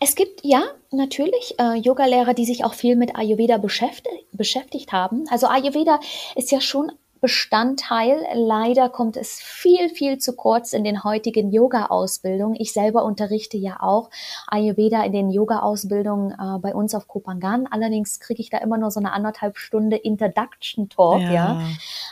Es 0.00 0.14
gibt 0.14 0.40
ja 0.42 0.62
natürlich 0.90 1.54
äh, 1.58 1.76
Yogalehrer, 1.76 2.34
die 2.34 2.44
sich 2.44 2.64
auch 2.64 2.74
viel 2.74 2.96
mit 2.96 3.16
Ayurveda 3.16 3.58
beschäftigt, 3.58 4.26
beschäftigt 4.32 4.92
haben. 4.92 5.26
Also 5.30 5.46
Ayurveda 5.46 6.00
ist 6.34 6.50
ja 6.50 6.60
schon 6.60 6.90
Bestandteil. 7.20 8.24
Leider 8.34 8.88
kommt 8.88 9.16
es 9.16 9.40
viel, 9.40 9.88
viel 9.88 10.18
zu 10.18 10.34
kurz 10.34 10.72
in 10.72 10.84
den 10.84 11.04
heutigen 11.04 11.50
Yoga-Ausbildungen. 11.50 12.56
Ich 12.58 12.72
selber 12.72 13.04
unterrichte 13.04 13.56
ja 13.56 13.78
auch 13.80 14.10
Ayurveda 14.46 15.02
in 15.04 15.12
den 15.12 15.30
Yoga-Ausbildungen 15.30 16.32
äh, 16.32 16.58
bei 16.58 16.74
uns 16.74 16.94
auf 16.94 17.08
Kopangan. 17.08 17.66
Allerdings 17.70 18.20
kriege 18.20 18.40
ich 18.40 18.50
da 18.50 18.58
immer 18.58 18.78
nur 18.78 18.90
so 18.90 19.00
eine 19.00 19.12
anderthalb 19.12 19.58
Stunde 19.58 19.96
Introduction 19.96 20.88
Talk, 20.88 21.20
ja. 21.22 21.32
ja. 21.32 21.62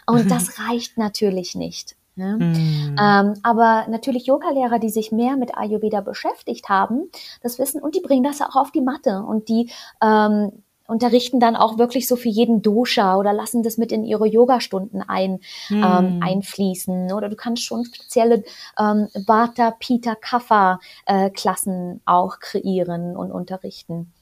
Und 0.07 0.31
das 0.31 0.59
reicht 0.69 0.99
natürlich 0.99 1.55
nicht. 1.55 1.97
Ne? 2.19 2.37
Mm. 2.37 2.97
Ähm, 3.01 3.35
aber 3.45 3.87
natürlich 3.89 4.27
Yogalehrer, 4.27 4.81
die 4.81 4.91
sich 4.91 5.13
mehr 5.13 5.37
mit 5.37 5.57
Ayurveda 5.57 6.01
beschäftigt 6.01 6.69
haben, 6.69 7.11
das 7.43 7.61
wissen 7.61 7.81
und 7.81 7.95
die 7.95 8.01
bringen 8.01 8.25
das 8.25 8.43
auch 8.43 8.57
auf 8.57 8.73
die 8.73 8.81
Matte 8.81 9.23
und 9.23 9.49
die 9.49 9.71
ähm, 10.03 10.65
unterrichten 10.89 11.39
dann 11.39 11.55
auch 11.55 11.79
wirklich 11.79 12.09
so 12.09 12.17
für 12.17 12.29
jeden 12.29 12.63
Dosha 12.63 13.17
oder 13.17 13.33
lassen 13.33 13.63
das 13.63 13.77
mit 13.77 13.93
in 13.93 14.05
ihre 14.05 14.27
Yogastunden 14.27 15.03
ein, 15.03 15.41
mm. 15.69 15.75
ähm, 15.75 16.21
einfließen. 16.23 17.13
Oder 17.13 17.29
du 17.29 17.37
kannst 17.37 17.63
schon 17.63 17.85
spezielle 17.85 18.43
ähm, 18.79 19.09
Vata, 19.27 19.71
Pita, 19.79 20.15
Kapha 20.15 20.81
äh, 21.07 21.31
Klassen 21.31 22.01
auch 22.07 22.41
kreieren 22.41 23.17
und 23.17 23.31
unterrichten. 23.31 24.13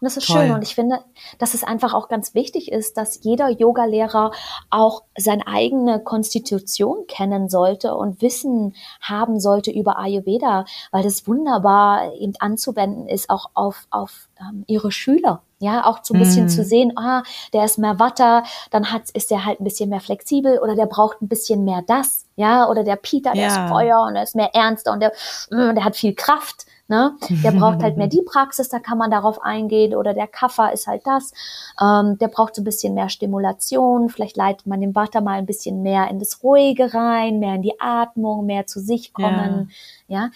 Und 0.00 0.04
das 0.04 0.16
ist 0.16 0.26
Toll. 0.26 0.46
schön. 0.46 0.52
Und 0.52 0.62
ich 0.62 0.74
finde, 0.74 1.00
dass 1.38 1.54
es 1.54 1.62
einfach 1.62 1.94
auch 1.94 2.08
ganz 2.08 2.34
wichtig 2.34 2.72
ist, 2.72 2.96
dass 2.96 3.22
jeder 3.22 3.48
Yogalehrer 3.50 4.32
auch 4.70 5.02
seine 5.16 5.46
eigene 5.46 6.00
Konstitution 6.00 7.06
kennen 7.06 7.48
sollte 7.48 7.94
und 7.94 8.22
Wissen 8.22 8.74
haben 9.00 9.38
sollte 9.38 9.70
über 9.70 9.98
Ayurveda, 9.98 10.64
weil 10.92 11.02
das 11.02 11.28
wunderbar 11.28 12.14
eben 12.14 12.32
anzuwenden 12.38 13.06
ist, 13.06 13.30
auch 13.30 13.50
auf, 13.54 13.86
auf 13.90 14.28
ähm, 14.40 14.64
ihre 14.66 14.90
Schüler. 14.90 15.42
Ja, 15.58 15.86
auch 15.86 16.00
so 16.02 16.12
ein 16.12 16.20
bisschen 16.20 16.46
mm. 16.46 16.48
zu 16.48 16.64
sehen, 16.64 16.92
ah, 16.98 17.22
der 17.54 17.64
ist 17.64 17.78
mehr 17.78 17.98
Watter, 17.98 18.42
dann 18.70 18.92
hat, 18.92 19.08
ist 19.14 19.30
der 19.30 19.46
halt 19.46 19.58
ein 19.58 19.64
bisschen 19.64 19.88
mehr 19.88 20.00
flexibel 20.00 20.58
oder 20.58 20.74
der 20.74 20.84
braucht 20.84 21.22
ein 21.22 21.28
bisschen 21.28 21.64
mehr 21.64 21.82
das, 21.86 22.26
ja, 22.36 22.68
oder 22.68 22.84
der 22.84 22.96
Peter, 22.96 23.32
der 23.32 23.42
ja. 23.42 23.48
ist 23.48 23.70
Feuer 23.70 24.02
und 24.06 24.14
der 24.14 24.24
ist 24.24 24.36
mehr 24.36 24.54
ernster 24.54 24.92
und 24.92 25.00
der, 25.00 25.12
mm, 25.50 25.74
der 25.74 25.84
hat 25.84 25.96
viel 25.96 26.14
Kraft. 26.14 26.66
Ne? 26.88 27.16
Der 27.42 27.50
braucht 27.50 27.82
halt 27.82 27.96
mehr 27.96 28.06
die 28.06 28.22
Praxis, 28.22 28.68
da 28.68 28.78
kann 28.78 28.98
man 28.98 29.10
darauf 29.10 29.42
eingehen. 29.42 29.94
Oder 29.96 30.14
der 30.14 30.28
Kaffer 30.28 30.72
ist 30.72 30.86
halt 30.86 31.02
das. 31.04 31.32
Ähm, 31.80 32.16
der 32.18 32.28
braucht 32.28 32.54
so 32.54 32.62
ein 32.62 32.64
bisschen 32.64 32.94
mehr 32.94 33.08
Stimulation. 33.08 34.08
Vielleicht 34.08 34.36
leitet 34.36 34.66
man 34.66 34.80
den 34.80 34.92
Butter 34.92 35.20
mal 35.20 35.38
ein 35.38 35.46
bisschen 35.46 35.82
mehr 35.82 36.08
in 36.08 36.20
das 36.20 36.42
Ruhige 36.44 36.94
rein, 36.94 37.40
mehr 37.40 37.56
in 37.56 37.62
die 37.62 37.80
Atmung, 37.80 38.46
mehr 38.46 38.66
zu 38.66 38.80
sich 38.80 39.12
kommen. 39.12 39.72
Ja. 40.06 40.20
ja? 40.20 40.30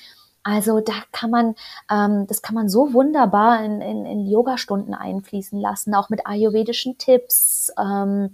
Also 0.51 0.81
da 0.81 0.95
kann 1.13 1.31
man, 1.31 1.55
ähm, 1.89 2.27
das 2.27 2.43
kann 2.43 2.57
man 2.57 2.69
so 2.69 2.93
wunderbar 2.93 3.65
in, 3.65 3.81
in, 3.81 4.05
in 4.05 4.27
Yoga-Stunden 4.27 4.95
einfließen 4.95 5.61
lassen, 5.61 5.95
auch 5.95 6.11
mit 6.11 6.27
ayurvedischen 6.27 6.99
Tipps. 6.99 7.73
Ähm, 7.79 8.31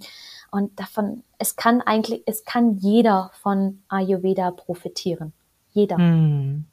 und 0.50 0.80
davon, 0.80 1.24
es 1.36 1.56
kann 1.56 1.82
eigentlich, 1.82 2.22
es 2.24 2.44
kann 2.44 2.78
jeder 2.78 3.30
von 3.42 3.82
Ayurveda 3.88 4.50
profitieren. 4.50 5.34
Jeder. 5.72 5.98
Mm. 5.98 6.64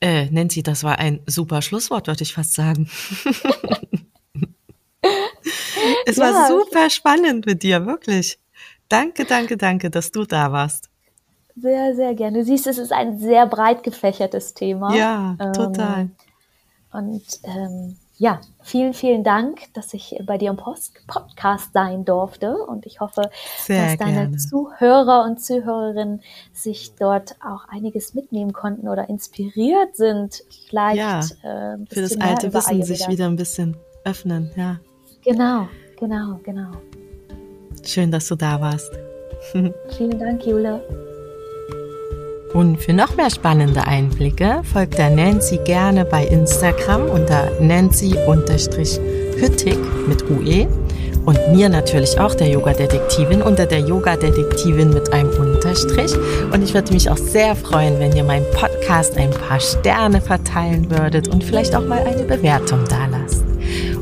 Äh, 0.00 0.26
Nancy, 0.30 0.62
das 0.62 0.84
war 0.84 1.00
ein 1.00 1.18
super 1.26 1.60
Schlusswort, 1.60 2.06
würde 2.06 2.22
ich 2.22 2.34
fast 2.34 2.54
sagen. 2.54 2.88
es 6.06 6.16
ja. 6.18 6.22
war 6.22 6.46
super 6.46 6.88
spannend 6.88 7.46
mit 7.46 7.64
dir, 7.64 7.84
wirklich. 7.84 8.38
Danke, 8.88 9.24
danke, 9.24 9.56
danke, 9.56 9.90
dass 9.90 10.12
du 10.12 10.24
da 10.24 10.52
warst. 10.52 10.88
Sehr, 11.56 11.94
sehr 11.94 12.14
gerne. 12.14 12.38
Du 12.38 12.44
siehst, 12.44 12.66
es 12.66 12.78
ist 12.78 12.92
ein 12.92 13.18
sehr 13.18 13.46
breit 13.46 13.82
gefächertes 13.82 14.54
Thema. 14.54 14.94
Ja, 14.94 15.36
total. 15.52 16.00
Ähm, 16.00 16.10
und 16.92 17.22
ähm, 17.44 17.96
ja, 18.16 18.40
vielen, 18.62 18.94
vielen 18.94 19.24
Dank, 19.24 19.72
dass 19.72 19.92
ich 19.92 20.16
bei 20.24 20.38
dir 20.38 20.50
im 20.50 20.56
Post 20.56 21.04
Podcast 21.06 21.72
sein 21.72 22.04
durfte. 22.04 22.56
Und 22.56 22.86
ich 22.86 23.00
hoffe, 23.00 23.30
Sehr 23.58 23.86
dass 23.86 23.98
deine 23.98 24.12
gerne. 24.12 24.36
Zuhörer 24.36 25.24
und 25.24 25.40
Zuhörerinnen 25.40 26.22
sich 26.52 26.92
dort 26.98 27.34
auch 27.40 27.68
einiges 27.68 28.14
mitnehmen 28.14 28.52
konnten 28.52 28.88
oder 28.88 29.08
inspiriert 29.08 29.96
sind. 29.96 30.44
Vielleicht 30.68 30.98
ja, 30.98 31.20
äh, 31.74 31.78
für 31.90 32.02
das 32.02 32.20
alte 32.20 32.52
Wissen 32.54 32.82
sich 32.84 33.08
wieder 33.08 33.26
ein 33.26 33.36
bisschen 33.36 33.76
öffnen. 34.04 34.50
Ja. 34.56 34.78
Genau, 35.24 35.68
genau, 35.98 36.38
genau. 36.44 36.70
Schön, 37.84 38.12
dass 38.12 38.28
du 38.28 38.36
da 38.36 38.60
warst. 38.60 38.92
vielen 39.90 40.18
Dank, 40.18 40.46
Jule. 40.46 41.13
Und 42.54 42.80
für 42.80 42.92
noch 42.92 43.16
mehr 43.16 43.30
spannende 43.30 43.86
Einblicke 43.86 44.62
folgt 44.72 44.96
der 44.96 45.10
Nancy 45.10 45.58
gerne 45.64 46.04
bei 46.04 46.24
Instagram 46.24 47.10
unter 47.10 47.50
nancy-hüttig 47.60 48.98
mit 50.06 50.30
UE 50.30 50.68
und 51.26 51.38
mir 51.52 51.68
natürlich 51.68 52.18
auch 52.20 52.34
der 52.34 52.48
Yoga-Detektivin 52.48 53.42
unter 53.42 53.66
der 53.66 53.80
Yoga-Detektivin 53.80 54.90
mit 54.90 55.12
einem 55.12 55.30
Unterstrich. 55.30 56.14
Und 56.52 56.62
ich 56.62 56.74
würde 56.74 56.92
mich 56.92 57.10
auch 57.10 57.16
sehr 57.16 57.56
freuen, 57.56 57.98
wenn 57.98 58.14
ihr 58.14 58.24
meinem 58.24 58.46
Podcast 58.52 59.16
ein 59.16 59.30
paar 59.30 59.58
Sterne 59.58 60.20
verteilen 60.20 60.90
würdet 60.90 61.28
und 61.28 61.42
vielleicht 61.42 61.74
auch 61.74 61.84
mal 61.84 62.04
eine 62.04 62.22
Bewertung 62.22 62.84
dalasst. 62.88 63.44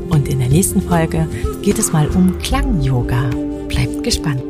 Und 0.09 0.27
in 0.27 0.39
der 0.39 0.49
nächsten 0.49 0.81
Folge 0.81 1.27
geht 1.63 1.79
es 1.79 1.91
mal 1.91 2.07
um 2.09 2.37
Klang-Yoga. 2.39 3.29
Bleibt 3.67 4.03
gespannt. 4.03 4.43